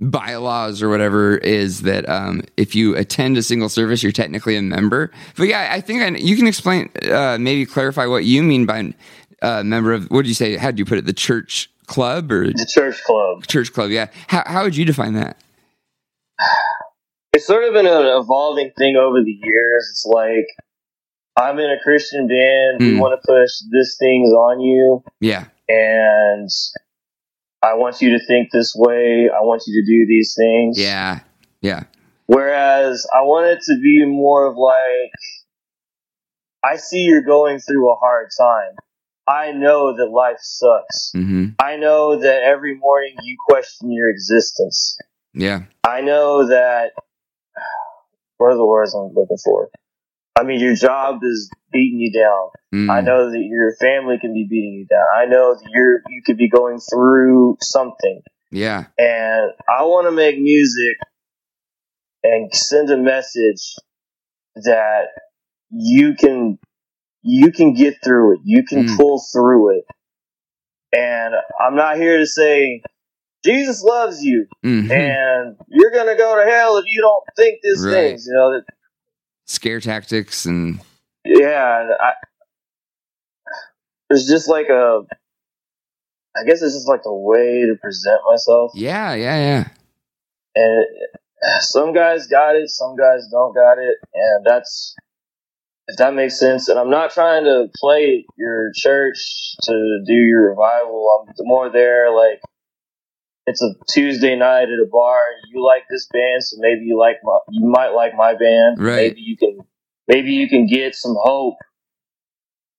bylaws 0.00 0.82
or 0.82 0.88
whatever 0.88 1.36
is 1.36 1.82
that 1.82 2.08
um, 2.08 2.42
if 2.56 2.74
you 2.74 2.96
attend 2.96 3.36
a 3.36 3.42
single 3.42 3.68
service, 3.68 4.02
you're 4.02 4.12
technically 4.12 4.56
a 4.56 4.62
member. 4.62 5.10
But 5.36 5.48
yeah, 5.48 5.68
I 5.70 5.80
think 5.80 6.02
I, 6.02 6.08
you 6.16 6.36
can 6.36 6.46
explain, 6.46 6.90
uh, 7.10 7.36
maybe 7.38 7.66
clarify 7.66 8.06
what 8.06 8.24
you 8.24 8.42
mean 8.42 8.66
by 8.66 8.94
uh, 9.42 9.62
member 9.62 9.92
of 9.92 10.06
what 10.10 10.22
did 10.22 10.28
you 10.28 10.34
say? 10.34 10.56
How 10.56 10.70
do 10.70 10.78
you 10.78 10.84
put 10.84 10.98
it? 10.98 11.04
The 11.04 11.12
church 11.12 11.70
club 11.86 12.32
or 12.32 12.46
the 12.46 12.66
church 12.66 13.02
club. 13.04 13.46
church 13.46 13.72
club? 13.72 13.90
Yeah. 13.90 14.06
How, 14.26 14.42
how 14.46 14.62
would 14.64 14.76
you 14.76 14.84
define 14.84 15.14
that? 15.14 15.36
it's 17.32 17.46
sort 17.46 17.64
of 17.64 17.72
been 17.72 17.86
an 17.86 18.06
evolving 18.20 18.70
thing 18.76 18.96
over 18.96 19.22
the 19.22 19.30
years. 19.30 19.88
It's 19.90 20.04
like 20.06 20.46
I'm 21.36 21.58
in 21.58 21.70
a 21.70 21.80
Christian 21.82 22.26
band. 22.26 22.78
We 22.80 22.92
Mm. 22.94 22.98
want 22.98 23.20
to 23.20 23.26
push 23.26 23.50
this 23.70 23.96
things 23.98 24.30
on 24.30 24.60
you, 24.60 25.02
Yeah. 25.20 25.44
and 25.68 26.48
I 27.62 27.74
want 27.74 28.00
you 28.00 28.18
to 28.18 28.24
think 28.26 28.50
this 28.52 28.74
way. 28.76 29.28
I 29.28 29.40
want 29.42 29.62
you 29.66 29.80
to 29.80 29.86
do 29.86 30.06
these 30.06 30.34
things. 30.36 30.78
Yeah. 30.78 31.20
Yeah. 31.60 31.84
Whereas 32.26 33.06
I 33.14 33.22
want 33.22 33.46
it 33.46 33.60
to 33.66 33.78
be 33.80 34.04
more 34.06 34.46
of 34.46 34.56
like, 34.56 35.12
I 36.64 36.76
see 36.76 37.00
you're 37.00 37.22
going 37.22 37.58
through 37.58 37.90
a 37.92 37.96
hard 37.96 38.28
time. 38.38 38.74
I 39.28 39.52
know 39.52 39.96
that 39.96 40.06
life 40.06 40.38
sucks. 40.40 41.12
hmm 41.12 41.48
I 41.58 41.76
know 41.76 42.16
that 42.18 42.42
every 42.42 42.76
morning 42.76 43.14
you 43.22 43.36
question 43.48 43.92
your 43.92 44.08
existence. 44.08 44.98
Yeah. 45.34 45.62
I 45.84 46.00
know 46.00 46.46
that 46.48 46.92
what 48.38 48.52
are 48.52 48.56
the 48.56 48.66
words 48.66 48.94
I'm 48.94 49.12
looking 49.14 49.36
for? 49.44 49.68
I 50.36 50.44
mean, 50.44 50.60
your 50.60 50.74
job 50.74 51.20
is 51.22 51.50
beating 51.72 52.00
you 52.00 52.12
down. 52.12 52.48
Mm. 52.74 52.90
I 52.90 53.00
know 53.00 53.30
that 53.30 53.38
your 53.38 53.74
family 53.76 54.18
can 54.20 54.32
be 54.32 54.46
beating 54.48 54.72
you 54.74 54.86
down. 54.86 55.04
I 55.14 55.26
know 55.26 55.54
that 55.54 55.68
you're 55.70 56.00
you 56.08 56.22
could 56.24 56.36
be 56.38 56.48
going 56.48 56.78
through 56.78 57.56
something, 57.60 58.22
Yeah. 58.50 58.86
and 58.98 59.52
I 59.68 59.82
want 59.82 60.06
to 60.06 60.12
make 60.12 60.38
music 60.38 60.96
and 62.22 62.54
send 62.54 62.90
a 62.90 62.96
message 62.96 63.74
that 64.56 65.06
you 65.70 66.14
can 66.14 66.58
you 67.22 67.52
can 67.52 67.74
get 67.74 67.96
through 68.02 68.34
it. 68.34 68.40
You 68.44 68.64
can 68.64 68.84
Mm. 68.86 68.96
pull 68.96 69.22
through 69.32 69.78
it. 69.78 69.84
And 70.92 71.34
I'm 71.60 71.76
not 71.76 71.96
here 71.96 72.18
to 72.18 72.26
say 72.26 72.82
Jesus 73.44 73.82
loves 73.82 74.22
you 74.22 74.46
Mhm. 74.64 74.90
and 74.90 75.56
you're 75.68 75.90
gonna 75.92 76.16
go 76.16 76.36
to 76.42 76.50
hell 76.50 76.76
if 76.78 76.84
you 76.86 77.00
don't 77.00 77.24
think 77.36 77.60
these 77.62 77.84
Right. 77.84 78.10
things. 78.10 78.26
You 78.26 78.34
know 78.34 78.52
that 78.52 78.64
Scare 79.46 79.80
tactics 79.80 80.44
and 80.46 80.80
yeah, 81.24 81.80
and 81.82 81.92
I, 82.00 82.12
there's 84.08 84.26
just 84.28 84.48
like 84.48 84.68
a, 84.68 85.00
I 86.36 86.44
guess 86.44 86.62
it's 86.62 86.74
just 86.74 86.88
like 86.88 87.02
a 87.04 87.14
way 87.14 87.62
to 87.66 87.76
present 87.80 88.20
myself. 88.28 88.72
yeah, 88.74 89.14
yeah, 89.14 89.36
yeah. 89.36 89.68
And 90.54 90.86
some 91.60 91.92
guys 91.92 92.26
got 92.26 92.56
it, 92.56 92.68
some 92.70 92.96
guys 92.96 93.26
don't 93.30 93.54
got 93.54 93.78
it, 93.78 93.96
and 94.14 94.46
that's 94.46 94.94
if 95.88 95.96
that 95.98 96.14
makes 96.14 96.38
sense. 96.38 96.68
And 96.68 96.78
I'm 96.78 96.90
not 96.90 97.10
trying 97.12 97.44
to 97.44 97.68
play 97.76 98.24
your 98.36 98.70
church 98.74 99.18
to 99.64 100.00
do 100.06 100.14
your 100.14 100.50
revival. 100.50 101.26
I'm 101.28 101.34
more 101.40 101.70
there 101.70 102.14
like 102.14 102.40
it's 103.46 103.62
a 103.62 103.70
Tuesday 103.90 104.36
night 104.36 104.64
at 104.64 104.78
a 104.78 104.86
bar, 104.90 105.18
and 105.36 105.52
you 105.52 105.64
like 105.64 105.82
this 105.90 106.06
band, 106.12 106.42
so 106.44 106.56
maybe 106.60 106.84
you 106.84 106.98
like 106.98 107.16
my, 107.22 107.38
you 107.50 107.66
might 107.66 107.90
like 107.90 108.14
my 108.16 108.34
band. 108.34 108.78
Right. 108.78 109.08
Maybe 109.12 109.20
you 109.20 109.36
can 109.36 109.58
maybe 110.08 110.32
you 110.32 110.48
can 110.48 110.66
get 110.66 110.94
some 110.94 111.16
hope 111.18 111.56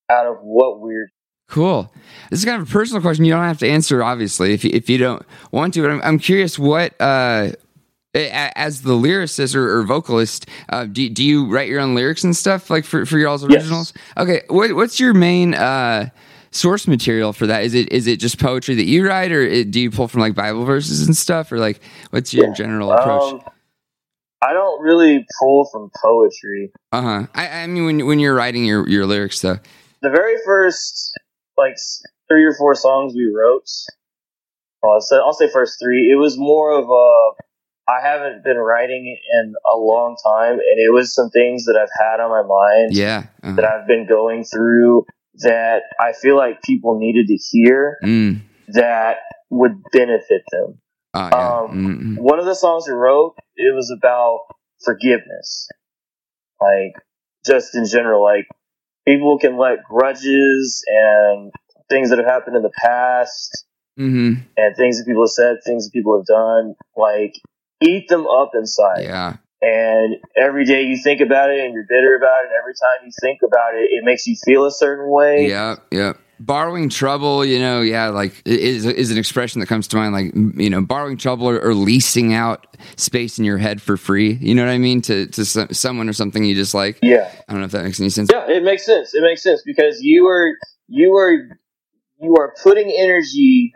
out 0.10 0.28
of 0.28 0.38
what 0.42 0.80
we're 0.82 1.10
Cool. 1.50 1.92
This 2.30 2.40
is 2.40 2.46
kind 2.46 2.62
of 2.62 2.70
a 2.70 2.72
personal 2.72 3.02
question. 3.02 3.26
You 3.26 3.34
don't 3.34 3.44
have 3.44 3.60
to 3.60 3.68
answer, 3.68 4.02
obviously, 4.02 4.54
if 4.54 4.64
you, 4.64 4.70
if 4.74 4.90
you 4.90 4.98
don't 4.98 5.22
want 5.52 5.74
to. 5.74 5.82
But 5.82 5.92
I'm, 5.92 6.02
I'm 6.02 6.18
curious 6.18 6.58
what, 6.58 6.94
uh, 7.02 7.50
as 8.14 8.84
the 8.84 8.94
lyricist 8.94 9.54
or, 9.54 9.80
or 9.80 9.84
vocalist, 9.84 10.46
uh, 10.70 10.86
do, 10.86 11.10
do 11.10 11.22
you 11.26 11.52
write 11.52 11.68
your 11.68 11.82
own 11.82 11.94
lyrics 11.94 12.24
and 12.24 12.34
stuff 12.38 12.70
like 12.70 12.86
for, 12.86 13.06
for 13.06 13.18
y'all's 13.18 13.44
Yes. 13.44 13.52
originals? 13.64 13.94
Okay. 14.16 14.44
What, 14.48 14.74
what's 14.76 14.98
your 14.98 15.14
main 15.14 15.54
uh, 15.54 16.10
source 16.52 16.88
material 16.88 17.34
for 17.34 17.48
that? 17.48 17.64
Is 17.64 17.74
it 17.74 17.92
is 17.92 18.08
it 18.08 18.20
just 18.20 18.40
poetry 18.40 18.76
that 18.76 18.86
you 18.86 19.08
write, 19.08 19.32
or 19.32 19.42
it, 19.42 19.72
do 19.72 19.80
you 19.80 19.90
pull 19.92 20.08
from 20.08 20.22
like 20.22 20.36
Bible 20.36 20.66
verses 20.66 21.06
and 21.06 21.16
stuff, 21.16 21.52
or 21.52 21.58
like 21.60 21.82
what's 22.12 22.34
your 22.34 22.48
Yeah. 22.48 22.54
general 22.54 22.92
approach? 22.92 23.34
Um, 23.34 23.42
I 24.44 24.54
don't 24.54 24.82
really 24.82 25.26
pull 25.40 25.70
from 25.72 25.92
poetry. 26.02 26.72
Uh 26.92 27.02
huh. 27.02 27.28
I, 27.36 27.48
I 27.64 27.68
mean, 27.68 27.86
when 27.86 28.06
when 28.06 28.20
you're 28.20 28.36
writing 28.36 28.66
your 28.66 28.88
your 28.88 29.06
lyrics, 29.06 29.42
though. 29.42 29.60
The 30.02 30.10
very 30.10 30.36
first 30.46 31.12
like 31.58 31.76
three 32.28 32.44
or 32.44 32.56
four 32.56 32.74
songs 32.74 33.14
we 33.16 33.26
wrote, 33.26 33.70
well, 34.82 34.94
I'll 34.94 35.02
say, 35.02 35.16
I'll 35.18 35.34
say 35.34 35.48
first 35.52 35.78
three. 35.80 36.10
It 36.12 36.16
was 36.18 36.38
more 36.38 36.72
of 36.72 36.90
a. 36.90 37.42
I 37.92 38.00
haven't 38.02 38.44
been 38.44 38.58
writing 38.58 39.18
in 39.34 39.54
a 39.72 39.78
long 39.78 40.16
time, 40.24 40.54
and 40.54 40.80
it 40.80 40.94
was 40.94 41.14
some 41.14 41.30
things 41.30 41.66
that 41.66 41.76
I've 41.76 41.90
had 42.00 42.20
on 42.20 42.30
my 42.30 42.42
mind 42.42 42.94
Yeah. 42.96 43.26
that 43.44 43.64
Uh-huh. 43.66 43.80
I've 43.82 43.88
been 43.88 44.08
going 44.08 44.44
through 44.46 45.06
that 45.36 45.82
I 46.00 46.14
feel 46.14 46.36
like 46.38 46.62
people 46.62 47.00
needed 47.00 47.28
to 47.28 47.36
hear 47.38 47.98
Mm. 48.04 48.42
that 48.70 49.18
would 49.50 49.82
benefit 49.92 50.44
them. 50.52 50.80
Oh, 51.14 51.30
yeah. 51.32 51.60
Um, 51.62 52.18
Mm-mm. 52.18 52.18
one 52.22 52.40
of 52.40 52.46
the 52.46 52.56
songs 52.56 52.86
we 52.88 52.94
wrote 52.94 53.36
it 53.56 53.74
was 53.76 53.92
about 53.96 54.40
forgiveness 54.86 55.68
like 56.60 56.94
just 57.46 57.76
in 57.76 57.86
general 57.86 58.24
like 58.24 58.48
people 59.06 59.38
can 59.40 59.58
let 59.58 59.84
grudges 59.84 60.84
and 60.88 61.52
things 61.90 62.10
that 62.10 62.18
have 62.20 62.28
happened 62.28 62.56
in 62.56 62.64
the 62.64 62.72
past 62.82 63.66
Mhm. 64.00 64.38
and 64.58 64.76
things 64.76 64.98
that 64.98 65.06
people 65.06 65.24
have 65.24 65.32
said 65.32 65.58
things 65.66 65.86
that 65.86 65.92
people 65.94 66.18
have 66.18 66.26
done 66.26 66.76
like 66.96 67.34
eat 67.82 68.08
them 68.08 68.26
up 68.28 68.52
inside 68.56 69.04
Yeah. 69.04 69.38
And 69.62 70.16
every 70.36 70.66
day 70.66 70.84
you 70.84 70.98
think 70.98 71.22
about 71.22 71.52
it 71.52 71.60
and 71.60 71.74
you're 71.74 71.86
bitter 71.88 72.16
about 72.16 72.44
it 72.44 72.48
and 72.48 72.56
every 72.60 72.74
time 72.74 73.06
you 73.06 73.12
think 73.22 73.40
about 73.44 73.76
it 73.76 73.88
it 73.92 74.04
makes 74.04 74.26
you 74.26 74.36
feel 74.44 74.66
a 74.66 74.72
certain 74.72 75.10
way 75.10 75.48
Yeah, 75.48 75.76
yeah. 75.92 76.14
Borrowing 76.40 76.90
trouble, 76.90 77.46
you 77.46 77.60
know, 77.60 77.82
yeah, 77.82 78.08
like 78.10 78.42
is 78.46 78.84
is 78.84 79.12
an 79.12 79.20
expression 79.20 79.60
that 79.60 79.68
comes 79.68 79.88
to 79.90 79.96
mind. 79.98 80.12
Like 80.12 80.34
you 80.60 80.72
know, 80.72 80.82
borrowing 80.82 81.18
trouble 81.18 81.48
or, 81.48 81.60
or 81.60 81.76
leasing 81.76 82.34
out 82.34 82.78
space 82.96 83.38
in 83.38 83.46
your 83.46 83.60
head 83.60 83.80
for 83.80 83.96
free. 83.96 84.34
You 84.42 84.56
know 84.56 84.66
what 84.66 84.72
I 84.72 84.80
mean 84.80 85.04
to 85.04 85.28
to 85.28 85.46
some, 85.46 85.72
someone 85.72 86.10
or 86.10 86.14
something 86.14 86.44
you 86.44 86.56
just 86.56 86.74
like. 86.74 86.98
yeah 87.04 87.32
I 87.48 87.52
don't 87.52 87.62
know 87.62 87.66
if 87.66 87.72
that 87.74 87.84
makes 87.84 88.00
any 88.00 88.10
sense. 88.10 88.32
Yeah, 88.34 88.50
it 88.50 88.64
makes 88.64 88.84
sense. 88.84 89.14
It 89.14 89.22
makes 89.22 89.44
sense 89.44 89.62
because 89.64 90.02
you 90.02 90.26
are 90.30 90.56
you 90.88 91.14
are 91.16 91.60
you 92.20 92.36
are 92.40 92.56
putting 92.64 92.92
energy 92.98 93.74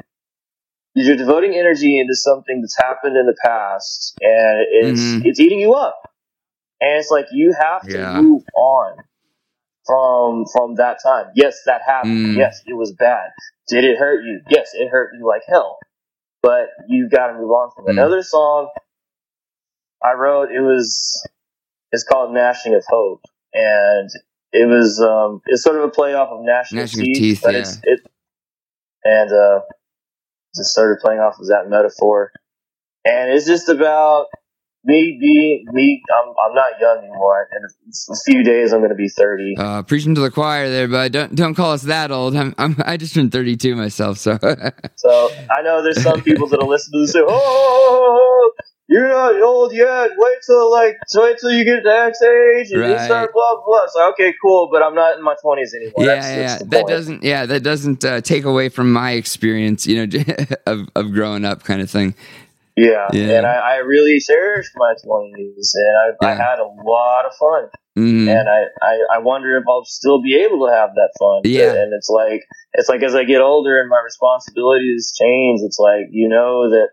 you're 0.95 1.17
devoting 1.17 1.53
energy 1.55 1.99
into 1.99 2.15
something 2.15 2.61
that's 2.61 2.77
happened 2.77 3.17
in 3.17 3.25
the 3.25 3.35
past 3.43 4.17
and 4.21 4.65
it's 4.71 5.01
Mhm. 5.01 5.25
it's 5.25 5.39
eating 5.39 5.59
you 5.59 5.73
up. 5.73 6.01
And 6.81 6.97
it's 6.99 7.09
like 7.11 7.27
you 7.31 7.53
have 7.53 7.81
to 7.83 7.97
Yeah. 7.97 8.21
move 8.21 8.43
on 8.55 8.97
from 9.85 10.45
from 10.51 10.75
that 10.75 10.97
time. 11.03 11.31
Yes, 11.35 11.61
that 11.65 11.81
happened. 11.81 12.35
Mm. 12.35 12.37
Yes, 12.37 12.61
it 12.65 12.73
was 12.73 12.93
bad. 12.93 13.31
Did 13.67 13.83
it 13.83 13.97
hurt 13.97 14.23
you? 14.23 14.41
Yes, 14.49 14.71
it 14.73 14.89
hurt 14.89 15.11
you 15.17 15.25
like 15.27 15.43
hell. 15.47 15.77
But 16.41 16.69
you've 16.87 17.11
got 17.11 17.27
to 17.27 17.33
move 17.33 17.51
on 17.51 17.71
from. 17.75 17.85
Mm. 17.85 17.91
Another 17.91 18.21
song 18.23 18.69
I 20.03 20.13
wrote, 20.13 20.51
it 20.51 20.61
was 20.61 21.25
it's 21.91 22.03
called 22.03 22.33
Gnashing 22.33 22.75
of 22.75 22.83
Hope. 22.87 23.21
And 23.53 24.09
it 24.51 24.67
was 24.67 25.01
um 25.01 25.41
it's 25.45 25.63
sort 25.63 25.77
of 25.77 25.83
a 25.83 25.89
play 25.89 26.13
off 26.13 26.29
of 26.29 26.43
Gnashing, 26.43 26.77
Gnashing 26.77 26.99
of 27.01 27.03
of 27.03 27.07
Teeth, 27.07 27.17
Teeth, 27.17 27.41
but 27.43 27.53
yeah. 27.53 27.59
it's 27.61 27.79
it 27.83 27.99
and 29.03 29.31
uh 29.31 29.61
just 30.55 30.71
started 30.71 30.99
playing 31.01 31.19
off 31.19 31.39
of 31.39 31.47
that 31.47 31.69
metaphor. 31.69 32.31
And 33.03 33.31
it's 33.31 33.45
just 33.45 33.69
about 33.69 34.27
me 34.83 35.17
being 35.19 35.65
me 35.71 36.01
I'm 36.15 36.33
I'm 36.47 36.55
not 36.55 36.79
young 36.79 36.99
anymore. 36.99 37.47
In 37.51 37.63
a 37.65 38.15
few 38.25 38.43
days 38.43 38.71
I'm 38.71 38.81
gonna 38.81 38.95
be 38.95 39.09
thirty. 39.09 39.55
Uh, 39.57 39.83
preaching 39.83 40.15
to 40.15 40.21
the 40.21 40.31
choir 40.31 40.69
there, 40.69 40.87
but 40.87 41.11
don't 41.11 41.35
don't 41.35 41.55
call 41.55 41.71
us 41.71 41.83
that 41.83 42.11
old. 42.11 42.35
I'm, 42.35 42.53
I'm 42.57 42.75
I 42.85 42.97
just 42.97 43.15
turned 43.15 43.31
32 43.31 43.75
myself, 43.75 44.17
so 44.17 44.37
So 44.95 45.29
I 45.49 45.61
know 45.61 45.83
there's 45.83 46.01
some 46.01 46.21
people 46.21 46.47
that'll 46.47 46.69
listen 46.69 46.93
to 46.93 46.99
this 46.99 47.15
and 47.15 47.23
say, 47.23 47.25
Oh 47.27 48.51
you're 48.87 49.07
not 49.09 49.41
old 49.41 49.73
yet. 49.73 50.11
Wait 50.17 50.37
till 50.45 50.71
like 50.71 50.95
wait 51.15 51.37
till 51.39 51.51
you 51.51 51.63
get 51.65 51.83
to 51.83 51.89
X 51.89 52.21
age 52.21 52.71
and 52.71 52.83
you 52.91 52.99
start 52.99 53.31
blah 53.33 53.55
blah 53.55 53.63
blah. 53.65 53.85
So 53.89 54.09
okay, 54.11 54.33
cool, 54.41 54.69
but 54.71 54.83
I'm 54.83 54.95
not 54.95 55.17
in 55.17 55.23
my 55.23 55.35
twenties 55.41 55.73
anymore. 55.73 55.93
yeah, 55.99 56.05
That's- 56.05 56.29
yeah. 56.37 56.47
that's 56.57 56.63
That 56.63 56.71
point. 56.81 56.87
doesn't 56.89 57.23
yeah 57.23 57.45
that 57.45 57.63
doesn't 57.63 58.05
uh, 58.05 58.21
take 58.21 58.45
away 58.45 58.69
from 58.69 58.91
my 58.93 59.11
experience, 59.11 59.87
you 59.87 60.05
know, 60.05 60.19
of 60.67 60.87
of 60.95 61.11
growing 61.13 61.45
up, 61.45 61.63
kind 61.63 61.81
of 61.81 61.89
thing. 61.89 62.15
Yeah, 62.77 63.07
Yeah. 63.13 63.37
and 63.37 63.45
I, 63.47 63.53
I 63.55 63.75
really 63.77 64.19
cherished 64.19 64.71
my 64.75 64.93
twenties, 65.01 65.73
and 65.75 66.17
I, 66.21 66.31
I 66.31 66.35
had 66.35 66.59
a 66.59 66.67
lot 66.67 67.23
of 67.25 67.31
fun, 67.39 67.69
Mm. 67.97 68.27
and 68.27 68.49
I, 68.49 68.63
I, 68.81 68.99
I 69.15 69.17
wonder 69.19 69.55
if 69.55 69.63
I'll 69.69 69.85
still 69.85 70.21
be 70.21 70.35
able 70.43 70.67
to 70.67 70.73
have 70.73 70.89
that 70.95 71.11
fun. 71.17 71.43
Yeah. 71.45 71.71
and 71.71 71.93
it's 71.93 72.09
like 72.09 72.41
it's 72.73 72.89
like 72.89 73.01
as 73.01 73.15
I 73.15 73.23
get 73.23 73.39
older 73.39 73.79
and 73.79 73.87
my 73.89 74.01
responsibilities 74.03 75.13
change, 75.17 75.61
it's 75.63 75.79
like 75.79 76.07
you 76.11 76.27
know 76.27 76.69
that 76.71 76.89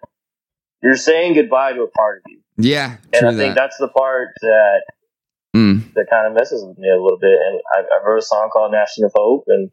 you're 0.82 0.96
saying 0.96 1.34
goodbye 1.34 1.72
to 1.72 1.82
a 1.82 1.90
part 1.90 2.22
of 2.24 2.30
you, 2.32 2.40
Yeah, 2.56 2.96
and 3.12 3.26
I 3.26 3.30
think 3.36 3.54
that. 3.54 3.60
that's 3.60 3.78
the 3.78 3.88
part 3.88 4.28
that 4.42 4.82
Mm. 5.54 5.92
that 5.92 6.06
kind 6.08 6.26
of 6.26 6.32
messes 6.32 6.64
with 6.64 6.78
me 6.78 6.88
a 6.88 6.96
little 7.00 7.18
bit. 7.18 7.38
And 7.38 7.60
I, 7.74 7.80
I 7.80 8.06
wrote 8.06 8.18
a 8.18 8.22
song 8.22 8.48
called 8.50 8.72
"Gnashing 8.72 9.04
of 9.04 9.12
Hope," 9.14 9.44
and 9.48 9.70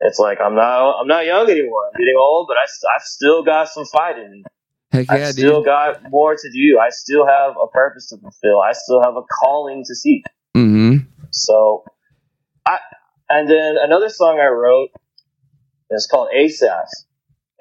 it's 0.00 0.18
like 0.18 0.38
I'm 0.40 0.54
not 0.54 0.98
I'm 1.00 1.06
not 1.06 1.26
young 1.26 1.48
anymore. 1.50 1.90
I'm 1.92 1.98
getting 1.98 2.16
old, 2.18 2.46
but 2.48 2.56
I, 2.56 2.62
have 2.94 3.02
still 3.02 3.42
got 3.44 3.68
some 3.68 3.84
fight 3.84 4.18
in 4.18 4.30
me. 4.30 4.44
Heck 4.90 5.10
I've 5.10 5.32
still 5.32 5.56
dude. 5.60 5.66
got 5.66 6.10
more 6.10 6.34
to 6.34 6.50
do. 6.50 6.78
I 6.78 6.88
still 6.88 7.26
have 7.26 7.52
a 7.62 7.66
purpose 7.66 8.08
to 8.08 8.16
fulfill. 8.16 8.60
I 8.60 8.72
still 8.72 9.02
have 9.02 9.14
a 9.16 9.22
calling 9.40 9.84
to 9.86 9.94
seek. 9.94 10.24
Mm-hmm. 10.56 11.06
So, 11.32 11.84
I 12.66 12.78
and 13.28 13.48
then 13.50 13.76
another 13.78 14.08
song 14.08 14.38
I 14.40 14.46
wrote 14.46 14.88
is 15.90 16.06
called 16.10 16.28
Asaph. 16.34 16.88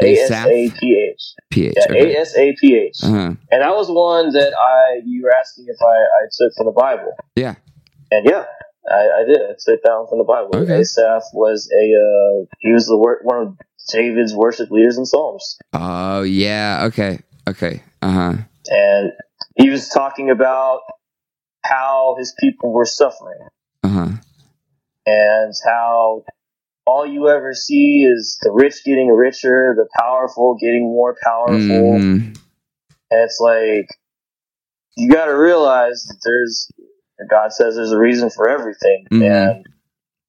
A 0.01 0.13
S 0.19 0.31
A 0.31 0.71
P 0.79 1.11
H. 1.11 1.33
PH. 1.49 1.73
Yeah, 1.77 1.83
okay. 1.89 2.15
A 2.15 2.19
S 2.19 2.37
A 2.37 2.55
P 2.59 2.75
H. 2.75 2.97
Uh-huh. 3.03 3.33
And 3.51 3.61
that 3.61 3.75
was 3.75 3.89
one 3.89 4.31
that 4.33 4.53
I 4.53 5.01
you 5.05 5.23
were 5.23 5.31
asking 5.33 5.65
if 5.67 5.77
I, 5.81 5.85
I 5.85 6.27
took 6.37 6.53
from 6.55 6.65
the 6.67 6.71
Bible. 6.71 7.13
Yeah. 7.35 7.55
And 8.11 8.25
yeah, 8.29 8.45
I, 8.89 9.21
I 9.21 9.23
did. 9.27 9.37
I 9.41 9.53
took 9.59 9.81
that 9.83 9.95
one 9.97 10.07
from 10.07 10.19
the 10.19 10.23
Bible. 10.23 10.55
Okay. 10.55 10.79
Asaph 10.81 11.23
was 11.33 11.69
a 11.73 11.85
uh, 11.85 12.45
he 12.59 12.71
was 12.71 12.85
the 12.87 12.97
wor- 12.97 13.19
one 13.23 13.37
of 13.41 13.57
David's 13.91 14.33
worship 14.35 14.69
leaders 14.71 14.97
in 14.97 15.05
Psalms. 15.05 15.57
Oh 15.73 16.21
yeah. 16.21 16.83
Okay. 16.87 17.19
Okay. 17.47 17.81
Uh 18.01 18.11
huh. 18.11 18.33
and 18.69 19.11
he 19.55 19.69
was 19.69 19.89
talking 19.89 20.29
about 20.29 20.81
how 21.63 22.15
his 22.19 22.33
people 22.39 22.71
were 22.71 22.85
suffering 22.85 23.39
Uh 23.83 23.87
huh. 23.89 24.09
and 25.05 25.53
how 25.65 26.23
all 26.88 27.06
you 27.06 27.27
ever 27.29 27.53
see 27.53 28.03
is 28.10 28.38
the 28.41 28.51
rich 28.51 28.84
getting 28.86 29.10
richer, 29.10 29.75
the 29.77 29.88
powerful 30.00 30.58
getting 30.60 30.84
more 30.84 31.15
powerful, 31.24 32.00
Mm. 32.00 32.38
and 33.12 33.22
it's 33.22 33.39
like 33.41 33.88
you 34.96 35.10
got 35.12 35.25
to 35.25 35.38
realize 35.38 36.03
that 36.08 36.17
there's 36.24 36.72
God 37.29 37.51
says 37.51 37.75
there's 37.75 37.91
a 37.91 37.98
reason 38.00 38.29
for 38.29 38.50
everything, 38.50 39.08
Mhm. 39.12 39.22
and 39.56 39.65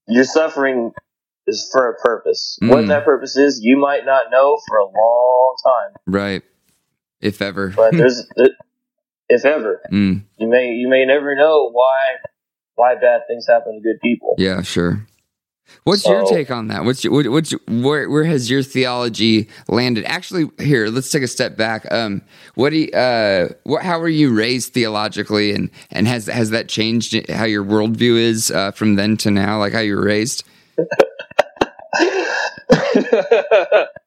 your 0.06 0.24
suffering 0.24 0.92
is 1.46 1.68
for 1.72 1.88
a 1.90 1.94
purpose. 1.96 2.58
Mm. 2.62 2.68
What 2.70 2.86
that 2.88 3.04
purpose 3.04 3.36
is, 3.36 3.60
you 3.62 3.76
might 3.78 4.04
not 4.04 4.30
know 4.30 4.58
for 4.68 4.78
a 4.78 4.84
long 4.84 5.56
time, 5.64 5.94
Right. 6.06 6.42
If 7.20 7.40
ever. 7.42 7.70
but 7.70 7.92
there's, 7.96 8.26
if 9.28 9.44
ever, 9.44 9.80
Mm, 9.92 10.22
you 10.38 10.48
may 10.48 10.72
you 10.72 10.88
may 10.88 11.04
never 11.04 11.34
know 11.36 11.70
why 11.70 12.16
why 12.74 12.94
bad 12.94 13.22
things 13.28 13.46
happen 13.46 13.74
to 13.74 13.80
good 13.80 14.00
people. 14.00 14.34
yeah, 14.38 14.62
sure. 14.62 15.06
What's 15.84 16.06
your 16.06 16.24
take 16.26 16.50
on 16.50 16.68
that? 16.68 16.84
What's 16.84 17.02
your, 17.02 17.12
what, 17.12 17.26
what's 17.28 17.52
your, 17.52 17.60
where 17.68 18.10
where 18.10 18.24
has 18.24 18.50
your 18.50 18.62
theology 18.62 19.48
landed? 19.68 20.04
Actually, 20.04 20.50
here 20.58 20.88
let's 20.88 21.10
take 21.10 21.22
a 21.22 21.28
step 21.28 21.56
back. 21.56 21.90
Um, 21.90 22.22
what 22.54 22.70
do 22.70 22.78
you, 22.78 22.92
uh, 22.92 23.48
what 23.64 23.82
how 23.82 23.98
were 23.98 24.08
you 24.08 24.34
raised 24.34 24.74
theologically, 24.74 25.54
and 25.54 25.70
and 25.90 26.06
has 26.06 26.26
has 26.26 26.50
that 26.50 26.68
changed 26.68 27.30
how 27.30 27.44
your 27.44 27.64
worldview 27.64 28.18
is 28.18 28.50
uh, 28.50 28.72
from 28.72 28.96
then 28.96 29.16
to 29.18 29.30
now? 29.30 29.58
Like 29.58 29.72
how 29.72 29.80
you 29.80 29.96
were 29.96 30.04
raised? 30.04 30.44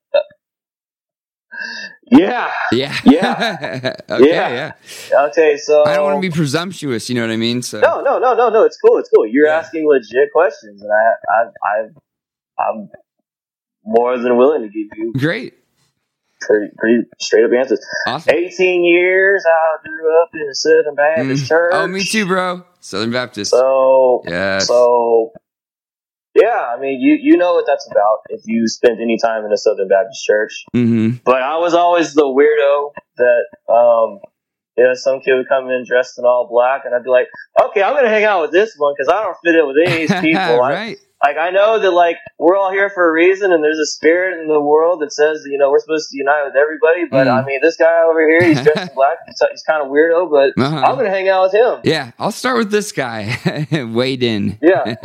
yeah. 2.12 2.52
Yeah, 2.72 2.96
Yeah. 3.06 3.96
okay, 4.10 4.30
Yeah. 4.30 4.74
yeah. 5.12 5.26
Okay. 5.28 5.58
So 5.58 5.86
I 5.86 5.96
don't 5.96 6.06
want 6.06 6.22
to 6.24 6.30
be 6.30 6.36
presumptuous. 6.36 7.10
You 7.10 7.16
know 7.16 7.22
what 7.22 7.32
I 7.32 7.38
mean? 7.38 7.62
So 7.62 7.80
No, 7.80 8.02
no, 8.02 8.20
no, 8.20 8.34
no, 8.36 8.50
no. 8.50 8.64
It's 8.66 8.78
cool. 8.78 8.98
It's 8.98 9.10
cool. 9.10 9.26
You're 9.28 9.48
Yeah. 9.48 9.58
asking 9.60 9.88
legit 9.88 10.32
questions, 10.34 10.82
and 10.82 10.92
I, 10.92 11.34
I, 11.34 11.44
I, 12.64 12.70
I'm 12.70 12.90
more 13.84 14.18
than 14.18 14.38
willing 14.38 14.62
to 14.62 14.68
give 14.68 14.88
you 14.98 15.14
great, 15.18 15.54
pretty, 16.40 16.72
pretty 16.78 17.04
straight 17.20 17.46
up 17.46 17.52
answers. 17.58 17.80
awesome. 18.08 18.34
18 18.36 18.84
years, 18.84 19.44
I 19.48 19.88
grew 19.88 20.22
up 20.22 20.30
in 20.34 20.48
a 20.50 20.54
Southern 20.56 20.96
Baptist 20.96 21.46
Mm. 21.46 21.48
church. 21.48 21.72
Oh, 21.74 21.88
me 21.88 22.04
too, 22.04 22.26
bro. 22.26 22.64
Southern 22.80 23.12
Baptist. 23.12 23.52
So, 23.52 24.24
yes. 24.28 24.68
so, 24.68 25.32
yeah. 26.36 26.74
I 26.76 26.80
mean, 26.80 27.00
you 27.02 27.18
you 27.22 27.38
know 27.38 27.54
what 27.54 27.66
that's 27.68 27.88
about 27.90 28.20
if 28.30 28.42
you 28.46 28.68
spent 28.68 29.00
any 29.02 29.18
time 29.24 29.46
in 29.46 29.52
a 29.52 29.58
Southern 29.58 29.88
Baptist 29.88 30.24
church. 30.26 30.52
mm-hmm. 30.76 31.18
But 31.26 31.42
I 31.42 31.58
was 31.58 31.74
always 31.74 32.14
the 32.14 32.24
weirdo 32.24 32.92
that, 33.18 33.74
um, 33.74 34.20
you 34.78 34.84
know, 34.86 34.94
some 34.94 35.20
kid 35.20 35.34
would 35.36 35.50
come 35.50 35.70
in 35.70 35.84
dressed 35.88 36.18
in 36.18 36.26
all 36.26 36.48
black, 36.50 36.84
and 36.86 36.96
I'd 36.96 37.04
be 37.04 37.10
like, 37.10 37.28
okay, 37.62 37.84
I'm 37.84 37.94
gonna 37.96 38.10
hang 38.10 38.24
out 38.24 38.42
with 38.42 38.52
this 38.52 38.74
one 38.78 38.94
because 38.98 39.12
I 39.14 39.22
don't 39.24 39.38
fit 39.44 39.56
in 39.56 39.68
with 39.68 39.76
any 39.86 40.04
of 40.04 40.10
these 40.10 40.22
people. 40.22 40.62
I, 40.64 40.72
right. 40.72 40.98
like 41.24 41.38
I 41.38 41.52
know 41.52 41.78
that 41.80 41.92
like 41.92 42.16
we're 42.40 42.56
all 42.58 42.72
here 42.72 42.90
for 42.90 43.10
a 43.10 43.12
reason, 43.12 43.52
and 43.52 43.62
there's 43.64 43.78
a 43.80 43.86
spirit 43.86 44.40
in 44.40 44.48
the 44.48 44.62
world 44.62 45.02
that 45.02 45.12
says 45.12 45.44
you 45.46 45.58
know 45.58 45.70
we're 45.70 45.80
supposed 45.80 46.10
to 46.10 46.18
unite 46.18 46.46
with 46.46 46.56
everybody. 46.56 47.04
But 47.12 47.28
Mm. 47.28 47.44
I 47.44 47.46
mean, 47.46 47.60
this 47.62 47.76
guy 47.76 48.02
over 48.10 48.26
here, 48.28 48.42
he's 48.44 48.62
dressed 48.64 48.90
in 48.90 48.96
black. 48.96 49.18
He's, 49.28 49.42
he's 49.52 49.64
kind 49.64 49.84
of 49.84 49.90
weirdo, 49.92 50.32
but 50.32 50.60
Uh-huh. 50.60 50.78
I'm 50.78 50.96
gonna 50.96 51.10
hang 51.10 51.28
out 51.28 51.44
with 51.44 51.54
him. 51.54 51.82
Yeah, 51.84 52.12
I'll 52.18 52.32
start 52.32 52.58
with 52.58 52.72
this 52.72 52.94
guy. 52.94 53.68
Wade 53.94 54.24
in. 54.24 54.58
Yeah. 54.62 54.96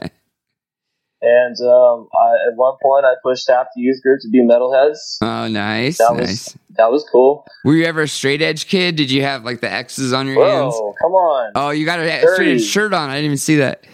And 1.28 1.56
um, 1.66 2.08
I, 2.14 2.48
at 2.48 2.54
one 2.56 2.74
point, 2.80 3.04
I 3.04 3.14
pushed 3.22 3.48
half 3.50 3.66
the 3.74 3.82
youth 3.82 4.00
group 4.00 4.20
to 4.22 4.28
be 4.28 4.42
metalheads. 4.42 5.16
Oh, 5.22 5.48
nice, 5.48 5.98
That 5.98 6.14
was- 6.14 6.56
That 6.76 6.92
was 6.92 7.04
cool. 7.10 7.44
Were 7.64 7.74
you 7.74 7.84
ever 7.86 8.02
a 8.02 8.08
straight 8.08 8.42
edge 8.42 8.68
kid? 8.68 8.94
Did 8.96 9.10
you 9.10 9.22
have 9.22 9.44
like 9.44 9.60
the 9.60 9.70
X's 9.72 10.12
on 10.12 10.26
your 10.28 10.36
hands? 10.46 10.74
Whoa, 10.76 10.94
come 11.00 11.12
on. 11.12 11.52
Oh, 11.56 11.70
you 11.70 11.84
got 11.84 11.98
a 11.98 12.32
straight 12.34 12.54
edge 12.56 12.62
shirt 12.62 12.92
on. 12.92 13.10
I 13.10 13.14
didn't 13.16 13.24
even 13.26 13.38
see 13.38 13.56
that. 13.56 13.84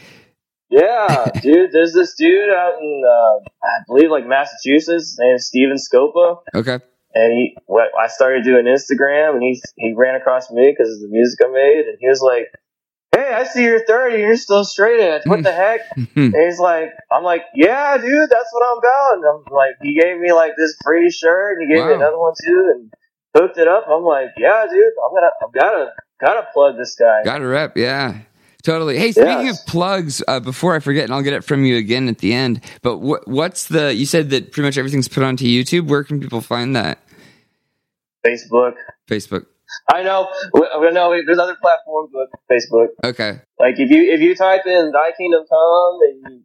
Yeah, 0.68 1.26
dude. 1.42 1.70
There's 1.72 1.92
this 1.94 2.14
dude 2.18 2.50
out 2.50 2.74
in, 2.80 3.02
uh, 3.06 3.48
I 3.64 3.78
believe, 3.86 4.10
like 4.10 4.26
Massachusetts. 4.26 5.10
His 5.10 5.16
name 5.18 5.38
Steven 5.38 5.76
Scopa. 5.76 6.38
Okay. 6.54 6.78
and 7.14 7.32
he 7.32 7.56
I 7.70 8.08
started 8.08 8.42
doing 8.44 8.64
Instagram 8.66 9.34
and 9.34 9.42
he 9.42 9.62
he 9.76 9.94
ran 9.96 10.14
across 10.16 10.50
me 10.50 10.74
because 10.76 10.92
of 10.92 11.00
the 11.00 11.08
music 11.08 11.38
I 11.44 11.50
made 11.52 11.84
and 11.86 11.96
he 12.00 12.08
was 12.08 12.20
like, 12.20 12.48
"Hey, 13.14 13.32
I 13.34 13.44
see 13.44 13.62
you're 13.64 13.84
30 13.84 14.14
and 14.16 14.22
you're 14.24 14.36
still 14.36 14.64
straight 14.64 15.00
edge. 15.00 15.22
What 15.26 15.42
the 15.42 15.52
heck?" 15.52 15.80
and 15.96 16.34
he's 16.34 16.58
like, 16.58 16.90
"I'm 17.10 17.22
like, 17.24 17.42
yeah, 17.54 17.96
dude, 17.98 18.30
that's 18.30 18.48
what 18.52 18.64
I'm 18.70 18.78
about." 18.78 19.14
And 19.14 19.24
I'm 19.48 19.54
like, 19.54 19.74
he 19.82 19.98
gave 20.00 20.18
me 20.18 20.32
like 20.32 20.52
this 20.56 20.74
free 20.84 21.10
shirt 21.10 21.58
and 21.58 21.68
he 21.70 21.74
gave 21.76 21.86
me 21.86 21.92
another 21.94 22.18
one 22.18 22.34
too 22.44 22.72
and 22.74 22.92
hooked 23.36 23.58
it 23.58 23.68
up. 23.68 23.86
I'm 23.88 24.02
like, 24.02 24.28
yeah, 24.36 24.64
dude, 24.70 24.92
I'm 25.04 25.14
gonna 25.14 25.30
I've 25.44 25.52
gotta 25.52 25.92
gotta 26.20 26.46
plug 26.52 26.76
this 26.76 26.94
guy. 26.98 27.22
Gotta 27.24 27.46
rep. 27.46 27.76
Yeah. 27.76 28.18
Totally. 28.62 28.96
Hey, 28.96 29.10
speaking 29.10 29.46
Yes. 29.46 29.60
of 29.60 29.66
plugs, 29.66 30.22
uh, 30.28 30.38
before 30.38 30.76
I 30.76 30.78
forget, 30.78 31.02
and 31.02 31.12
I'll 31.12 31.22
get 31.22 31.32
it 31.32 31.42
from 31.42 31.64
you 31.64 31.76
again 31.76 32.08
at 32.08 32.18
the 32.18 32.32
end. 32.32 32.60
But 32.80 32.98
what, 32.98 33.26
what's 33.26 33.66
the? 33.66 33.92
You 33.92 34.06
said 34.06 34.30
that 34.30 34.52
pretty 34.52 34.64
much 34.68 34.78
everything's 34.78 35.08
put 35.08 35.24
onto 35.24 35.44
YouTube. 35.44 35.88
Where 35.88 36.04
can 36.04 36.20
people 36.20 36.40
find 36.40 36.76
that? 36.76 37.00
Facebook. 38.24 38.74
Facebook. 39.08 39.46
I 39.92 40.02
know, 40.02 40.28
I 40.54 40.90
know. 40.90 41.14
There's 41.26 41.38
other 41.38 41.56
platforms, 41.60 42.10
but 42.12 42.28
Facebook. 42.50 42.88
Okay. 43.04 43.40
Like 43.58 43.78
if 43.78 43.90
you 43.90 44.12
if 44.12 44.20
you 44.20 44.34
type 44.34 44.62
in 44.66 44.92
"Thy 44.92 45.12
Kingdom 45.16 45.44
Come" 45.48 45.98
and 46.08 46.32
you 46.32 46.42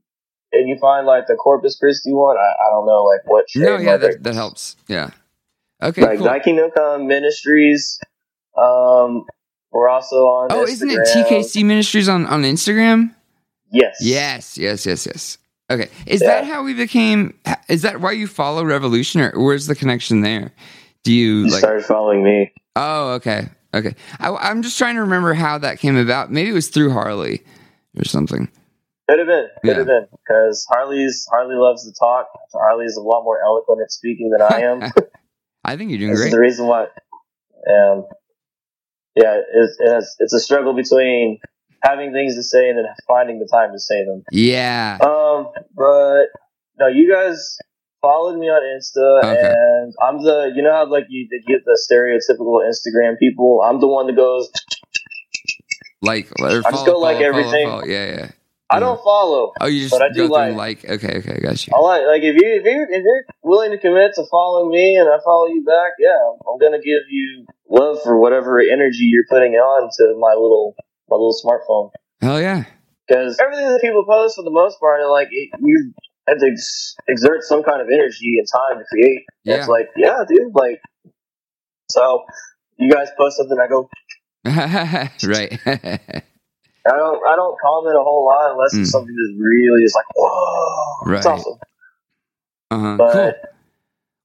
and 0.54 0.70
you 0.70 0.78
find 0.80 1.06
like 1.06 1.28
the 1.28 1.36
Corpus 1.36 1.78
Christi 1.78 2.12
one, 2.14 2.38
I, 2.38 2.42
I 2.42 2.70
don't 2.72 2.86
know 2.86 3.04
like 3.04 3.22
what. 3.26 3.46
No, 3.56 3.78
yeah, 3.78 3.98
that, 3.98 4.24
that 4.24 4.34
helps. 4.34 4.76
Yeah. 4.88 5.10
Okay. 5.82 6.02
like 6.02 6.18
cool. 6.18 6.28
Thy 6.28 6.40
Kingdom 6.40 6.72
Come 6.76 7.08
Ministries. 7.08 8.00
Um, 8.58 9.26
we're 9.72 9.90
also 9.90 10.26
on. 10.26 10.48
Oh, 10.52 10.64
isn't 10.64 10.90
it 10.90 11.00
TKC 11.14 11.64
Ministries 11.64 12.10
on 12.10 12.26
on 12.26 12.44
Instagram? 12.44 13.14
Yes. 13.72 13.98
Yes, 14.02 14.58
yes, 14.58 14.86
yes, 14.86 15.06
yes. 15.06 15.38
Okay, 15.70 15.90
is 16.06 16.22
Yeah. 16.22 16.28
that 16.28 16.46
how 16.46 16.64
we 16.64 16.74
became? 16.74 17.38
Is 17.68 17.82
that 17.82 18.00
why 18.00 18.14
you 18.14 18.26
follow 18.28 18.64
Revolution, 18.64 19.20
or 19.22 19.44
where's 19.44 19.68
the 19.68 19.76
connection 19.76 20.22
there? 20.22 20.52
Do 21.04 21.14
you 21.14 21.40
You 21.46 21.50
like? 21.52 21.60
started 21.60 21.84
following 21.86 22.24
me. 22.24 22.54
Oh, 22.78 23.10
okay, 23.16 23.50
okay. 23.74 23.96
I, 24.20 24.30
I'm 24.36 24.62
just 24.62 24.78
trying 24.78 24.96
to 24.96 25.02
remember 25.02 25.34
how 25.34 25.58
that 25.58 25.80
came 25.80 25.98
about. 25.98 26.32
Maybe 26.32 26.50
it 26.50 26.54
was 26.54 26.68
through 26.70 26.92
Harley 26.92 27.44
or 27.98 28.06
something. 28.06 28.50
Could 29.10 29.20
have 29.20 29.28
been. 29.28 29.48
Could 29.64 29.70
Yeah. 29.72 29.78
have 29.78 29.88
been 29.88 30.08
because 30.12 30.66
Harley's 30.70 31.26
Harley 31.32 31.56
loves 31.56 31.86
to 31.86 31.94
talk. 31.98 32.28
Harley's 32.54 32.98
a 32.98 33.02
lot 33.02 33.24
more 33.24 33.40
eloquent 33.44 33.82
at 33.82 33.92
speaking 33.92 34.30
than 34.30 34.42
I 34.42 34.62
am. 34.62 34.92
I 35.64 35.76
think 35.78 35.90
you're 35.92 36.00
doing 36.00 36.12
this 36.12 36.26
is 36.26 36.32
the 36.32 36.40
reason 36.40 36.68
why. 36.68 36.84
Um, 37.70 38.06
yeah, 39.16 39.42
it's, 39.54 39.76
it's 39.80 40.16
it's 40.20 40.34
a 40.34 40.40
struggle 40.40 40.74
between 40.74 41.40
having 41.84 42.12
things 42.14 42.36
to 42.36 42.44
say 42.44 42.70
and 42.70 42.78
then 42.78 42.86
finding 43.08 43.40
the 43.40 43.48
time 43.52 43.72
to 43.72 43.80
say 43.80 44.06
them. 44.06 44.24
Yeah. 44.32 44.98
Um, 45.02 45.50
but 45.76 46.26
no, 46.80 46.88
you 46.88 47.12
guys 47.12 47.58
followed 48.02 48.38
me 48.40 48.48
on 48.48 48.62
Insta, 48.62 49.24
Okay. 49.24 49.54
and 49.54 49.94
I'm 50.02 50.24
the 50.24 50.52
you 50.56 50.62
know 50.62 50.74
how 50.74 50.90
like 50.90 51.06
you 51.10 51.28
they 51.30 51.40
get 51.52 51.64
the 51.66 51.78
stereotypical 51.90 52.62
Instagram 52.64 53.18
people. 53.20 53.62
I'm 53.64 53.80
the 53.80 53.88
one 53.88 54.08
that 54.08 54.16
goes. 54.16 54.50
Like, 56.02 56.32
or 56.40 56.62
I 56.66 56.72
just 56.72 56.86
go 56.86 57.00
like 57.00 57.18
everything. 57.22 57.68
Yeah, 57.86 58.06
yeah. 58.06 58.32
I 58.70 58.80
don't 58.80 59.00
mm. 59.00 59.04
follow. 59.04 59.54
Oh, 59.62 59.66
you 59.66 59.88
just 59.88 59.92
But 59.92 60.04
I 60.04 60.10
go 60.10 60.28
do 60.28 60.28
like- 60.28 60.56
like. 60.56 60.86
Okay, 60.86 61.18
okay, 61.20 61.40
got 61.40 61.66
you. 61.66 61.74
I 61.76 61.80
like 61.80 62.04
like 62.06 62.24
if 62.24 62.36
you 62.36 62.48
if 62.60 62.66
you 62.66 62.88
if 62.90 63.04
you're 63.04 63.24
willing 63.44 63.72
to 63.72 63.78
commit 63.78 64.12
to 64.16 64.26
following 64.30 64.72
me 64.72 64.98
and 64.98 65.08
I 65.08 65.18
follow 65.24 65.48
you 65.48 65.64
back, 65.64 65.94
yeah, 66.00 66.20
I'm 66.48 66.60
gonna 66.60 66.82
give 66.82 67.08
you 67.10 67.46
love 67.70 68.00
for 68.04 68.20
whatever 68.20 68.60
energy 68.60 69.08
you're 69.08 69.26
putting 69.30 69.54
on 69.54 69.90
to 69.98 70.20
my 70.20 70.34
little 70.34 70.76
my 71.10 71.16
little 71.16 71.36
smartphone. 71.44 71.92
Hell 72.22 72.42
yeah. 72.42 72.66
Because 73.08 73.40
everything 73.40 73.68
that 73.68 73.80
people 73.80 74.04
post 74.06 74.36
for 74.36 74.44
the 74.44 74.52
most 74.52 74.80
part, 74.82 75.00
are 75.00 75.10
like 75.10 75.30
it, 75.32 75.50
you 75.62 75.94
have 76.28 76.40
to 76.40 76.48
ex- 76.48 76.96
exert 77.08 77.44
some 77.44 77.64
kind 77.64 77.82
of 77.82 77.88
energy 77.88 78.38
and 78.40 78.48
time 78.52 78.80
to 78.80 78.86
create. 78.92 79.24
Yeah. 79.44 79.56
It's 79.56 79.68
like, 79.68 79.90
yeah, 79.96 80.18
dude, 80.28 80.54
like 80.54 80.80
so. 81.92 82.24
You 82.80 82.92
guys 82.92 83.08
post 83.18 83.38
something, 83.38 83.58
I 83.60 83.68
go. 83.68 83.90
right. 84.46 85.60
I 85.66 86.92
don't. 86.96 87.28
I 87.28 87.36
don't 87.36 87.58
comment 87.60 87.96
a 87.96 88.04
whole 88.04 88.26
lot 88.28 88.52
unless 88.52 88.76
Mm. 88.76 88.82
it's 88.82 88.92
something 88.92 89.14
that's 89.16 89.42
really 89.42 89.84
just 89.84 89.96
like, 89.96 90.06
whoa, 90.16 91.02
it's 91.16 91.26
Right. 91.26 91.34
awesome. 91.34 91.54
uh-huh. 92.72 92.96
But 92.98 93.12
Cool. 93.14 93.34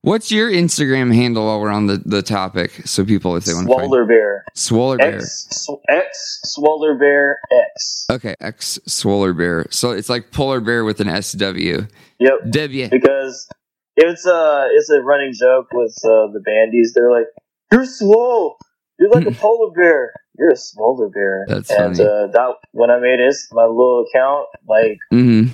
What's 0.03 0.33
your 0.33 0.51
Instagram 0.51 1.15
handle 1.15 1.47
while 1.47 1.61
we're 1.61 1.71
on 1.71 1.87
the, 1.87 2.03
the 2.05 2.23
topic? 2.23 2.73
So 2.87 3.05
people, 3.05 3.37
if 3.37 3.45
they 3.45 3.55
want 3.55 3.69
to 3.69 3.75
find 3.75 3.87
Swoller 3.87 4.05
Bear, 4.05 4.45
Swoller 4.53 4.99
Bear. 4.99 5.17
X 5.19 5.47
sw- 5.51 5.81
X 5.89 6.41
Swoller 6.45 6.99
Bear 6.99 7.39
X. 7.53 8.07
Okay, 8.11 8.35
X 8.41 8.81
Swoller 8.85 9.33
Bear. 9.33 9.67
So 9.71 9.93
it's 9.93 10.09
like 10.09 10.33
polar 10.33 10.59
bear 10.61 10.85
with 10.85 11.01
an 11.01 11.23
SW. 11.23 11.87
Yep. 12.19 12.51
W. 12.51 12.89
because 12.89 13.49
it's 13.97 14.27
a 14.27 14.69
it's 14.73 14.91
a 14.91 15.01
running 15.03 15.35
joke 15.39 15.69
with 15.73 15.95
uh, 16.05 16.27
the 16.33 16.43
bandies. 16.45 16.95
They're 16.95 17.13
like, 17.13 17.27
"You're 17.71 17.85
swole. 17.87 18.57
You're 18.99 19.11
like 19.11 19.27
a 19.27 19.31
polar 19.41 19.71
bear. 19.71 20.13
You're 20.37 20.51
a 20.51 20.57
swoller 20.57 21.11
bear." 21.11 21.45
That's 21.47 21.71
and 21.71 21.97
funny. 21.97 22.09
uh, 22.09 22.27
that 22.27 22.55
when 22.73 22.91
I 22.91 22.99
made 22.99 23.21
it, 23.21 23.37
my 23.53 23.67
little 23.67 24.05
account 24.09 24.49
like 24.67 24.99
hmm 25.11 25.45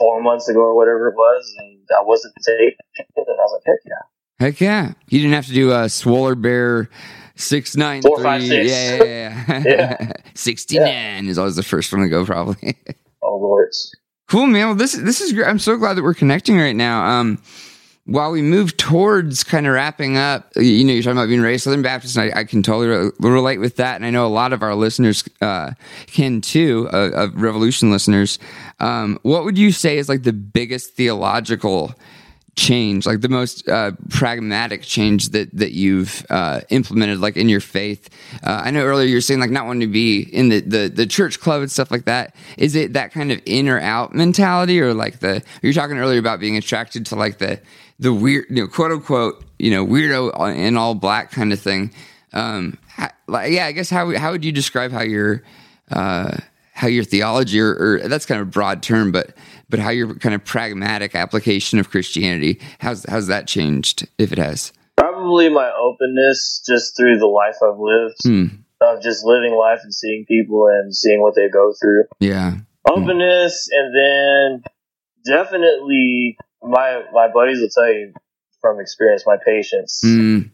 four 0.00 0.20
months 0.20 0.48
ago 0.48 0.58
or 0.60 0.74
whatever 0.74 1.08
it 1.10 1.14
was, 1.14 1.54
and 1.58 1.78
I 1.96 2.02
wasn't 2.02 2.34
taken, 2.44 2.74
and 3.16 3.26
I 3.28 3.42
was 3.42 3.52
like, 3.52 3.62
"Heck 3.66 3.78
yeah!" 3.86 4.44
Heck 4.46 4.60
yeah. 4.60 4.92
You 5.08 5.20
didn't 5.20 5.34
have 5.34 5.46
to 5.46 5.52
do 5.52 5.70
a 5.70 5.88
Swoller 5.88 6.34
Bear 6.34 6.88
six 7.36 7.76
nine 7.76 8.02
Four, 8.02 8.16
three. 8.16 8.24
five, 8.24 8.42
six. 8.42 8.68
Yeah, 8.70 9.04
yeah, 9.04 9.44
yeah. 9.48 9.62
Yeah. 9.66 10.12
Sixty 10.34 10.78
nine 10.78 11.26
is 11.28 11.38
always 11.38 11.56
the 11.56 11.62
first 11.62 11.92
one 11.92 12.02
to 12.02 12.08
go, 12.08 12.24
probably. 12.24 12.76
Oh 13.22 13.36
lords. 13.36 13.94
cool, 14.28 14.46
man. 14.46 14.68
Well, 14.68 14.74
this 14.74 14.92
this 14.92 15.20
is 15.20 15.34
great. 15.34 15.46
I'm 15.46 15.58
so 15.58 15.76
glad 15.76 15.94
that 15.98 16.02
we're 16.02 16.14
connecting 16.14 16.56
right 16.58 16.74
now. 16.74 17.04
Um, 17.04 17.40
while 18.10 18.32
we 18.32 18.42
move 18.42 18.76
towards 18.76 19.44
kind 19.44 19.68
of 19.68 19.72
wrapping 19.72 20.16
up, 20.16 20.50
you 20.56 20.84
know, 20.84 20.92
you're 20.92 21.02
talking 21.02 21.16
about 21.16 21.28
being 21.28 21.40
raised 21.40 21.62
Southern 21.62 21.80
Baptist, 21.80 22.16
and 22.16 22.32
I, 22.32 22.40
I 22.40 22.44
can 22.44 22.60
totally 22.60 22.88
re- 22.88 23.10
relate 23.20 23.58
with 23.58 23.76
that. 23.76 23.94
And 23.94 24.04
I 24.04 24.10
know 24.10 24.26
a 24.26 24.28
lot 24.28 24.52
of 24.52 24.64
our 24.64 24.74
listeners 24.74 25.22
uh, 25.40 25.72
can 26.08 26.40
too, 26.40 26.88
uh, 26.92 27.10
of 27.14 27.40
Revolution 27.40 27.92
listeners. 27.92 28.40
Um, 28.80 29.20
what 29.22 29.44
would 29.44 29.56
you 29.56 29.70
say 29.70 29.96
is 29.96 30.08
like 30.08 30.24
the 30.24 30.32
biggest 30.32 30.94
theological 30.94 31.94
change, 32.56 33.06
like 33.06 33.20
the 33.20 33.28
most 33.28 33.68
uh, 33.68 33.92
pragmatic 34.08 34.82
change 34.82 35.28
that 35.28 35.56
that 35.56 35.70
you've 35.70 36.26
uh, 36.30 36.62
implemented, 36.70 37.20
like 37.20 37.36
in 37.36 37.48
your 37.48 37.60
faith? 37.60 38.10
Uh, 38.42 38.62
I 38.64 38.72
know 38.72 38.84
earlier 38.84 39.06
you 39.06 39.14
were 39.14 39.20
saying 39.20 39.38
like 39.38 39.50
not 39.50 39.66
wanting 39.66 39.86
to 39.88 39.92
be 39.92 40.22
in 40.22 40.48
the, 40.48 40.60
the 40.60 40.88
the 40.88 41.06
church 41.06 41.38
club 41.38 41.62
and 41.62 41.70
stuff 41.70 41.92
like 41.92 42.06
that. 42.06 42.34
Is 42.58 42.74
it 42.74 42.94
that 42.94 43.12
kind 43.12 43.30
of 43.30 43.40
in 43.46 43.68
or 43.68 43.78
out 43.78 44.16
mentality, 44.16 44.80
or 44.80 44.94
like 44.94 45.20
the 45.20 45.44
you 45.62 45.68
were 45.68 45.74
talking 45.74 45.96
earlier 45.96 46.18
about 46.18 46.40
being 46.40 46.56
attracted 46.56 47.06
to 47.06 47.14
like 47.14 47.38
the 47.38 47.60
the 48.00 48.12
weird, 48.12 48.46
you 48.48 48.56
know, 48.62 48.66
quote 48.66 48.90
unquote, 48.90 49.44
you 49.58 49.70
know, 49.70 49.86
weirdo 49.86 50.56
in 50.56 50.76
all 50.76 50.94
black 50.96 51.30
kind 51.30 51.52
of 51.52 51.60
thing? 51.60 51.92
Um, 52.32 52.78
how, 52.88 53.10
like, 53.28 53.52
yeah, 53.52 53.66
I 53.66 53.72
guess 53.72 53.90
how 53.90 54.16
how 54.16 54.32
would 54.32 54.44
you 54.44 54.52
describe 54.52 54.90
how 54.90 55.02
your 55.02 55.42
uh, 55.92 56.36
how 56.72 56.88
your 56.88 57.04
theology, 57.04 57.60
or, 57.60 57.74
or 57.74 58.08
that's 58.08 58.26
kind 58.26 58.40
of 58.40 58.48
a 58.48 58.50
broad 58.50 58.82
term, 58.82 59.12
but 59.12 59.34
but 59.68 59.78
how 59.78 59.90
your 59.90 60.14
kind 60.14 60.34
of 60.34 60.44
pragmatic 60.44 61.14
application 61.14 61.78
of 61.78 61.90
Christianity, 61.90 62.60
how's 62.80 63.04
how's 63.08 63.26
that 63.28 63.46
changed, 63.46 64.08
if 64.18 64.32
it 64.32 64.38
has? 64.38 64.72
Probably 64.96 65.48
my 65.48 65.70
openness 65.70 66.62
just 66.66 66.96
through 66.96 67.18
the 67.18 67.26
life 67.26 67.56
I've 67.62 67.78
lived, 67.78 68.16
Hmm. 68.22 68.46
of 68.80 69.02
just 69.02 69.24
living 69.24 69.54
life 69.54 69.80
and 69.82 69.94
seeing 69.94 70.24
people 70.26 70.68
and 70.68 70.94
seeing 70.94 71.20
what 71.20 71.34
they 71.34 71.48
go 71.48 71.72
through. 71.80 72.04
Yeah. 72.20 72.54
Openness, 72.88 73.68
and 73.72 73.94
then 73.94 74.62
definitely 75.24 76.36
my 76.62 77.02
my 77.12 77.28
buddies 77.32 77.60
will 77.60 77.68
tell 77.74 77.92
you 77.92 78.12
from 78.60 78.80
experience, 78.80 79.24
my 79.26 79.36
patience. 79.44 80.00
Mm. 80.04 80.50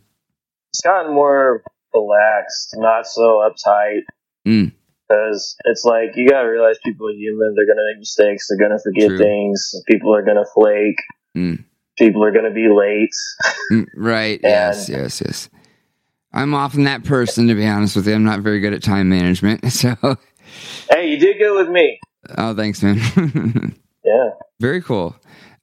It's 0.70 0.80
gotten 0.82 1.14
more 1.14 1.62
relaxed, 1.94 2.74
not 2.78 3.06
so 3.06 3.38
uptight. 3.48 4.02
Mm. 4.46 4.72
Because 5.08 5.56
it's 5.64 5.84
like 5.84 6.16
you 6.16 6.28
gotta 6.28 6.48
realize 6.50 6.76
people 6.84 7.08
are 7.08 7.12
human. 7.12 7.54
They're 7.54 7.66
gonna 7.66 7.86
make 7.92 8.00
mistakes. 8.00 8.46
They're 8.48 8.58
gonna 8.58 8.80
forget 8.82 9.08
True. 9.08 9.18
things. 9.18 9.72
People 9.88 10.14
are 10.14 10.22
gonna 10.22 10.44
flake. 10.54 10.96
Mm. 11.36 11.64
People 11.98 12.24
are 12.24 12.32
gonna 12.32 12.52
be 12.52 12.68
late. 12.68 13.14
Mm, 13.72 13.86
Right. 13.96 14.40
Yes. 14.42 14.88
Yes. 14.88 15.20
Yes. 15.24 15.48
I'm 16.32 16.54
often 16.54 16.84
that 16.84 17.02
person, 17.04 17.46
to 17.48 17.54
be 17.54 17.66
honest 17.66 17.96
with 17.96 18.06
you. 18.06 18.14
I'm 18.14 18.24
not 18.24 18.40
very 18.40 18.60
good 18.60 18.74
at 18.74 18.82
time 18.82 19.08
management. 19.08 19.64
So, 19.72 19.96
Hey, 20.90 21.08
you 21.10 21.18
did 21.18 21.38
good 21.38 21.56
with 21.56 21.68
me. 21.68 21.98
oh, 22.38 22.54
thanks, 22.54 22.82
man. 22.82 23.74
Yeah. 24.04 24.30
Very 24.60 24.80
cool. 24.82 25.16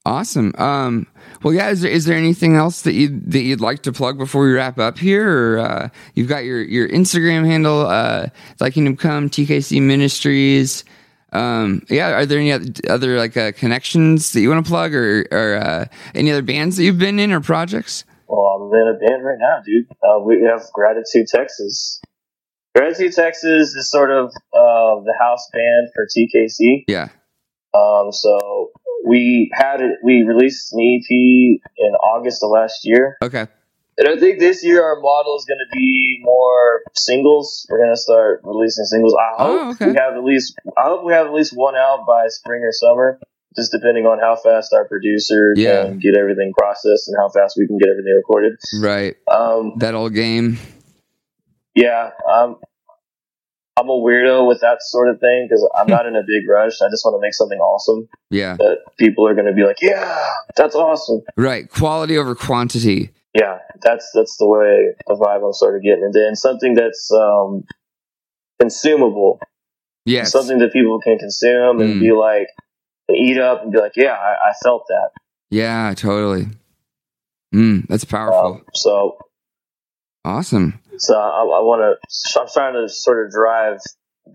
Awesome. 0.05 0.53
Um, 0.57 1.07
well, 1.43 1.53
yeah. 1.53 1.69
Is 1.69 1.81
there 1.81 1.91
is 1.91 2.03
there 2.05 2.17
anything 2.17 2.55
else 2.55 2.81
that 2.81 2.93
you 2.93 3.21
that 3.27 3.41
you'd 3.41 3.61
like 3.61 3.83
to 3.83 3.93
plug 3.93 4.17
before 4.17 4.43
we 4.43 4.51
wrap 4.51 4.77
up 4.77 4.97
here? 4.97 5.55
Or 5.55 5.59
uh, 5.59 5.89
you've 6.13 6.27
got 6.27 6.43
your 6.43 6.61
your 6.61 6.89
Instagram 6.89 7.45
handle, 7.45 7.87
uh, 7.87 8.27
Thy 8.57 8.69
Kingdom 8.69 8.97
Come 8.97 9.29
TKC 9.29 9.81
Ministries. 9.81 10.83
Um, 11.31 11.85
yeah. 11.89 12.11
Are 12.11 12.25
there 12.25 12.39
any 12.39 12.51
oth- 12.51 12.85
other 12.89 13.17
like 13.17 13.37
uh, 13.37 13.53
connections 13.53 14.33
that 14.33 14.41
you 14.41 14.49
want 14.49 14.65
to 14.65 14.69
plug, 14.69 14.93
or 14.93 15.25
or 15.31 15.55
uh, 15.55 15.85
any 16.13 16.31
other 16.31 16.41
bands 16.41 16.75
that 16.75 16.83
you've 16.83 16.99
been 16.99 17.17
in 17.17 17.31
or 17.31 17.39
projects? 17.39 18.03
Well, 18.27 18.39
I'm 18.39 18.73
in 18.73 18.95
a 18.95 19.07
band 19.07 19.23
right 19.23 19.39
now, 19.39 19.61
dude. 19.65 19.87
Uh, 20.03 20.19
we 20.19 20.43
have 20.43 20.63
Gratitude 20.73 21.27
Texas. 21.27 22.01
Gratitude 22.75 23.13
Texas 23.13 23.73
is 23.73 23.89
sort 23.89 24.11
of 24.11 24.31
uh, 24.53 24.99
the 25.05 25.13
house 25.17 25.47
band 25.53 25.89
for 25.95 26.07
TKC. 26.07 26.83
Yeah. 26.87 27.09
Um, 27.75 28.11
so 28.11 28.37
we 29.05 29.51
had 29.53 29.81
it. 29.81 29.99
We 30.03 30.23
released 30.23 30.73
an 30.73 30.79
EP 30.79 31.09
in 31.09 31.93
August 31.95 32.43
of 32.43 32.49
last 32.51 32.81
year, 32.83 33.17
Okay. 33.21 33.45
and 33.97 34.07
I 34.07 34.17
think 34.17 34.39
this 34.39 34.63
year 34.63 34.83
our 34.83 34.99
model 34.99 35.35
is 35.37 35.45
going 35.45 35.59
to 35.59 35.75
be 35.77 36.19
more 36.21 36.81
singles. 36.95 37.65
We're 37.69 37.79
going 37.79 37.93
to 37.95 38.01
start 38.01 38.41
releasing 38.43 38.85
singles. 38.85 39.13
I 39.15 39.43
hope 39.43 39.59
Oh, 39.61 39.69
okay. 39.71 39.87
we 39.87 39.95
have 39.97 40.13
at 40.15 40.23
least. 40.23 40.55
I 40.77 40.83
hope 40.83 41.03
we 41.05 41.13
have 41.13 41.27
at 41.27 41.33
least 41.33 41.51
one 41.55 41.75
out 41.75 42.05
by 42.07 42.27
spring 42.29 42.61
or 42.63 42.71
summer. 42.71 43.19
Just 43.55 43.71
depending 43.71 44.05
on 44.07 44.17
how 44.17 44.35
fast 44.35 44.73
our 44.73 44.87
producer 44.87 45.53
Yeah. 45.55 45.83
can 45.85 45.99
get 45.99 46.17
everything 46.17 46.53
processed 46.57 47.07
and 47.07 47.15
how 47.19 47.29
fast 47.29 47.55
we 47.55 47.67
can 47.67 47.77
get 47.77 47.87
everything 47.89 48.15
recorded. 48.15 48.53
Right. 48.81 49.15
Um, 49.31 49.73
That 49.77 49.93
old 49.93 50.15
game. 50.15 50.57
yeah, 51.75 52.11
um, 52.31 52.57
I'm 53.83 53.89
a 53.89 53.93
weirdo 53.99 54.47
with 54.47 54.61
that 54.61 54.77
sort 54.81 55.09
of 55.09 55.19
thing 55.19 55.47
because 55.49 55.67
I'm 55.75 55.87
not 55.87 56.05
in 56.05 56.15
a 56.15 56.21
big 56.25 56.47
rush. 56.49 56.81
I 56.81 56.89
just 56.89 57.03
want 57.03 57.15
to 57.17 57.21
make 57.21 57.33
something 57.33 57.59
awesome 57.59 58.07
Yeah. 58.29 58.55
that 58.57 58.77
people 58.97 59.27
are 59.27 59.33
going 59.33 59.47
to 59.47 59.53
be 59.53 59.63
like, 59.65 59.81
"Yeah, 59.81 60.29
that's 60.55 60.75
awesome." 60.75 61.21
Right. 61.35 61.69
Quality 61.69 62.17
over 62.17 62.33
quantity. 62.35 63.09
Yeah, 63.33 63.59
that's 63.81 64.09
that's 64.13 64.37
the 64.37 64.47
way 64.47 64.93
the 65.07 65.15
vibe 65.15 65.45
I'm 65.45 65.53
sort 65.53 65.75
of 65.75 65.81
getting 65.83 66.11
and 66.15 66.37
something 66.37 66.75
that's 66.75 67.11
um, 67.11 67.63
consumable, 68.59 69.39
Yeah. 70.05 70.23
something 70.23 70.59
that 70.59 70.71
people 70.71 70.99
can 71.01 71.17
consume 71.17 71.81
and 71.81 71.95
Mm. 71.95 71.99
be 71.99 72.11
like, 72.13 72.47
eat 73.13 73.37
up 73.37 73.63
and 73.63 73.71
be 73.71 73.79
like, 73.79 73.93
"Yeah, 73.97 74.13
I, 74.13 74.49
I 74.49 74.53
felt 74.63 74.85
that." 74.87 75.09
Yeah. 75.49 75.93
Totally. 75.95 76.47
Mm, 77.53 77.85
that's 77.87 78.05
powerful. 78.05 78.53
Um, 78.53 78.65
so, 78.73 79.17
awesome. 80.25 80.79
So 80.97 81.15
I, 81.15 81.41
I 81.41 81.61
want 81.61 81.81
to. 81.99 82.39
I'm 82.39 82.47
trying 82.53 82.73
to 82.73 82.87
sort 82.91 83.25
of 83.25 83.31
drive 83.31 83.79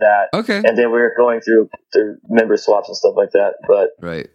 that 0.01 0.29
Okay. 0.35 0.61
and 0.65 0.77
then 0.77 0.91
we're 0.91 1.15
going 1.17 1.41
through 1.41 1.69
through 1.93 2.19
member 2.29 2.57
swaps 2.57 2.89
and 2.89 2.97
stuff 2.97 3.15
like 3.17 3.31
that. 3.33 3.55
But 3.67 3.91
Right. 4.01 4.29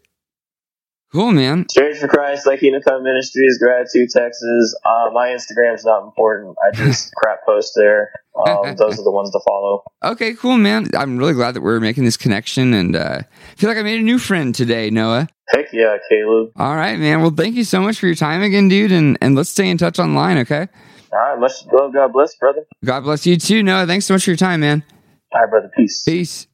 Cool, 1.13 1.31
man. 1.31 1.67
Strange 1.69 1.99
for 1.99 2.07
Christ, 2.07 2.47
like 2.47 2.61
Come 2.61 3.03
Ministries, 3.03 3.59
Gratitude, 3.59 4.09
Texas. 4.09 4.75
Uh, 4.83 5.11
my 5.13 5.27
Instagram's 5.27 5.85
not 5.85 6.03
important. 6.03 6.55
I 6.65 6.75
just 6.75 7.13
crap 7.17 7.45
post 7.45 7.73
there. 7.75 8.11
Um, 8.35 8.75
those 8.77 8.97
are 8.97 9.03
the 9.03 9.11
ones 9.11 9.29
to 9.29 9.39
follow. 9.47 9.83
Okay, 10.03 10.33
cool, 10.33 10.57
man. 10.57 10.87
I'm 10.97 11.17
really 11.17 11.33
glad 11.33 11.51
that 11.53 11.61
we're 11.61 11.79
making 11.79 12.05
this 12.05 12.17
connection, 12.17 12.73
and 12.73 12.95
uh, 12.95 13.19
I 13.21 13.55
feel 13.57 13.69
like 13.69 13.77
I 13.77 13.83
made 13.83 13.99
a 13.99 14.03
new 14.03 14.17
friend 14.17 14.55
today, 14.55 14.89
Noah. 14.89 15.27
Heck 15.49 15.71
yeah, 15.71 15.97
Caleb. 16.09 16.49
All 16.55 16.75
right, 16.75 16.97
man. 16.97 17.21
Well, 17.21 17.29
thank 17.29 17.53
you 17.53 17.63
so 17.63 17.79
much 17.79 17.99
for 17.99 18.07
your 18.07 18.15
time 18.15 18.41
again, 18.41 18.67
dude, 18.67 18.91
and 18.91 19.15
and 19.21 19.35
let's 19.35 19.49
stay 19.49 19.69
in 19.69 19.77
touch 19.77 19.99
online, 19.99 20.39
okay? 20.39 20.67
All 21.13 21.19
right, 21.19 21.39
much 21.39 21.51
love. 21.71 21.93
God 21.93 22.11
bless, 22.11 22.35
brother. 22.35 22.65
God 22.83 23.01
bless 23.01 23.27
you 23.27 23.37
too, 23.37 23.61
Noah. 23.61 23.85
Thanks 23.85 24.05
so 24.05 24.15
much 24.15 24.23
for 24.23 24.31
your 24.31 24.37
time, 24.37 24.61
man. 24.61 24.83
All 25.31 25.41
right, 25.41 25.49
brother. 25.49 25.71
Peace. 25.75 26.03
Peace. 26.03 26.47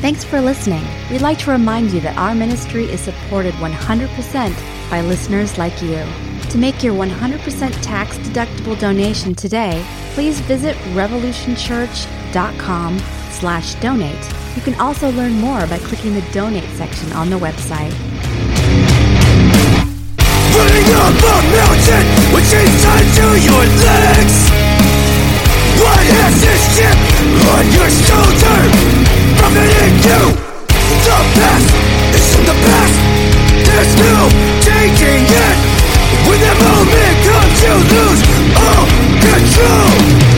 Thanks 0.00 0.24
for 0.24 0.40
listening. 0.40 0.84
We'd 1.10 1.22
like 1.22 1.38
to 1.40 1.50
remind 1.50 1.92
you 1.92 2.00
that 2.00 2.16
our 2.16 2.34
ministry 2.34 2.84
is 2.84 3.00
supported 3.00 3.54
100% 3.54 4.90
by 4.90 5.00
listeners 5.00 5.58
like 5.58 5.80
you. 5.82 6.04
To 6.50 6.58
make 6.58 6.82
your 6.82 6.94
100% 6.94 7.82
tax 7.82 8.16
deductible 8.18 8.78
donation 8.78 9.34
today, 9.34 9.84
please 10.14 10.40
visit 10.40 10.76
revolutionchurch.com 10.94 12.98
slash 13.30 13.74
donate. 13.76 14.34
You 14.56 14.62
can 14.62 14.74
also 14.80 15.10
learn 15.12 15.34
more 15.34 15.66
by 15.66 15.78
clicking 15.78 16.14
the 16.14 16.22
donate 16.32 16.68
section 16.70 17.12
on 17.12 17.30
the 17.30 17.38
website. 17.38 17.92
Running 20.58 20.90
up 20.90 21.14
a 21.14 21.36
mountain 21.54 22.06
with 22.34 22.50
chains 22.50 22.82
tied 22.82 23.06
to 23.22 23.26
your 23.46 23.62
legs. 23.86 24.36
What 25.78 26.02
has 26.18 26.34
this 26.42 26.62
chip 26.74 26.98
on 27.54 27.64
your 27.70 27.86
shoulder? 27.86 28.58
Profiting 29.38 29.94
you 30.02 30.22
The 31.06 31.18
past 31.38 31.68
is 32.10 32.26
in 32.34 32.42
the 32.42 32.56
past. 32.66 33.18
There's 33.68 33.94
no 34.02 34.28
taking 34.66 35.22
it 35.30 35.56
When 36.26 36.40
that 36.42 36.58
moment 36.58 37.16
comes 37.22 37.58
you 37.62 37.74
lose 37.94 38.22
all 38.58 38.86
control 39.22 40.37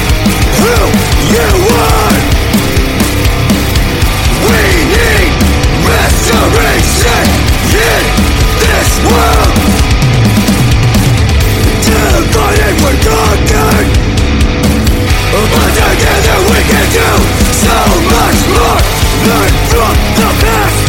so 17.71 17.79
much 18.15 18.39
more 18.51 18.79
Learn 19.27 19.53
from 19.71 19.95
the 20.19 20.29
past 20.43 20.79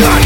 Not 0.00 0.25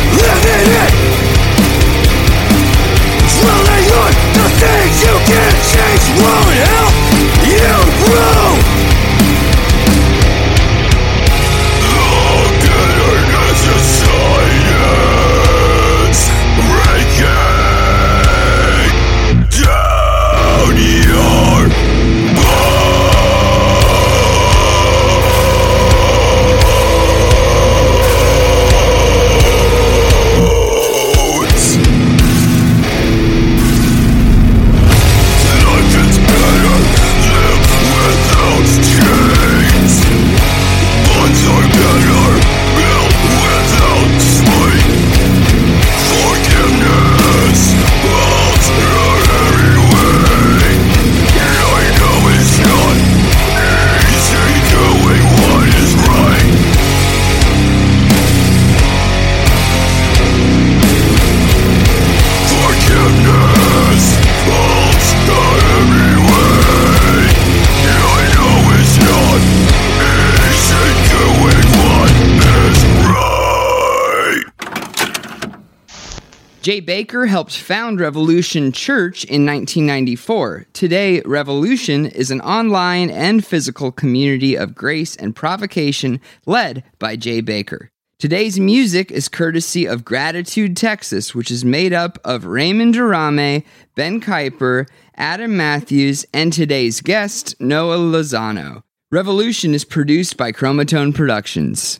Jay 76.70 76.78
Baker 76.78 77.26
helped 77.26 77.59
found 77.59 77.98
Revolution 77.98 78.70
Church 78.70 79.24
in 79.24 79.44
1994. 79.44 80.66
Today, 80.72 81.20
Revolution 81.22 82.06
is 82.06 82.30
an 82.30 82.40
online 82.42 83.11
and 83.11 83.44
physical 83.44 83.90
community 83.90 84.54
of 84.54 84.76
grace 84.76 85.16
and 85.16 85.35
provocation 85.35 86.20
led 86.46 86.85
by 87.00 87.16
Jay 87.16 87.40
Baker. 87.40 87.90
Today's 88.20 88.61
music 88.61 89.11
is 89.11 89.28
courtesy 89.28 89.85
of 89.85 90.04
Gratitude 90.04 90.76
Texas, 90.76 91.35
which 91.35 91.50
is 91.50 91.64
made 91.64 91.92
up 91.92 92.20
of 92.24 92.44
Raymond 92.44 92.94
Durame, 92.94 93.64
Ben 93.96 94.20
Kuyper, 94.20 94.87
Adam 95.16 95.56
Matthews, 95.56 96.24
and 96.33 96.52
today's 96.52 97.00
guest, 97.00 97.56
Noah 97.59 97.98
Lozano. 97.98 98.85
Revolution 99.11 99.74
is 99.74 99.85
produced 99.85 100.37
by 100.37 100.52
Chromatone 100.52 101.12
Productions. 101.12 101.98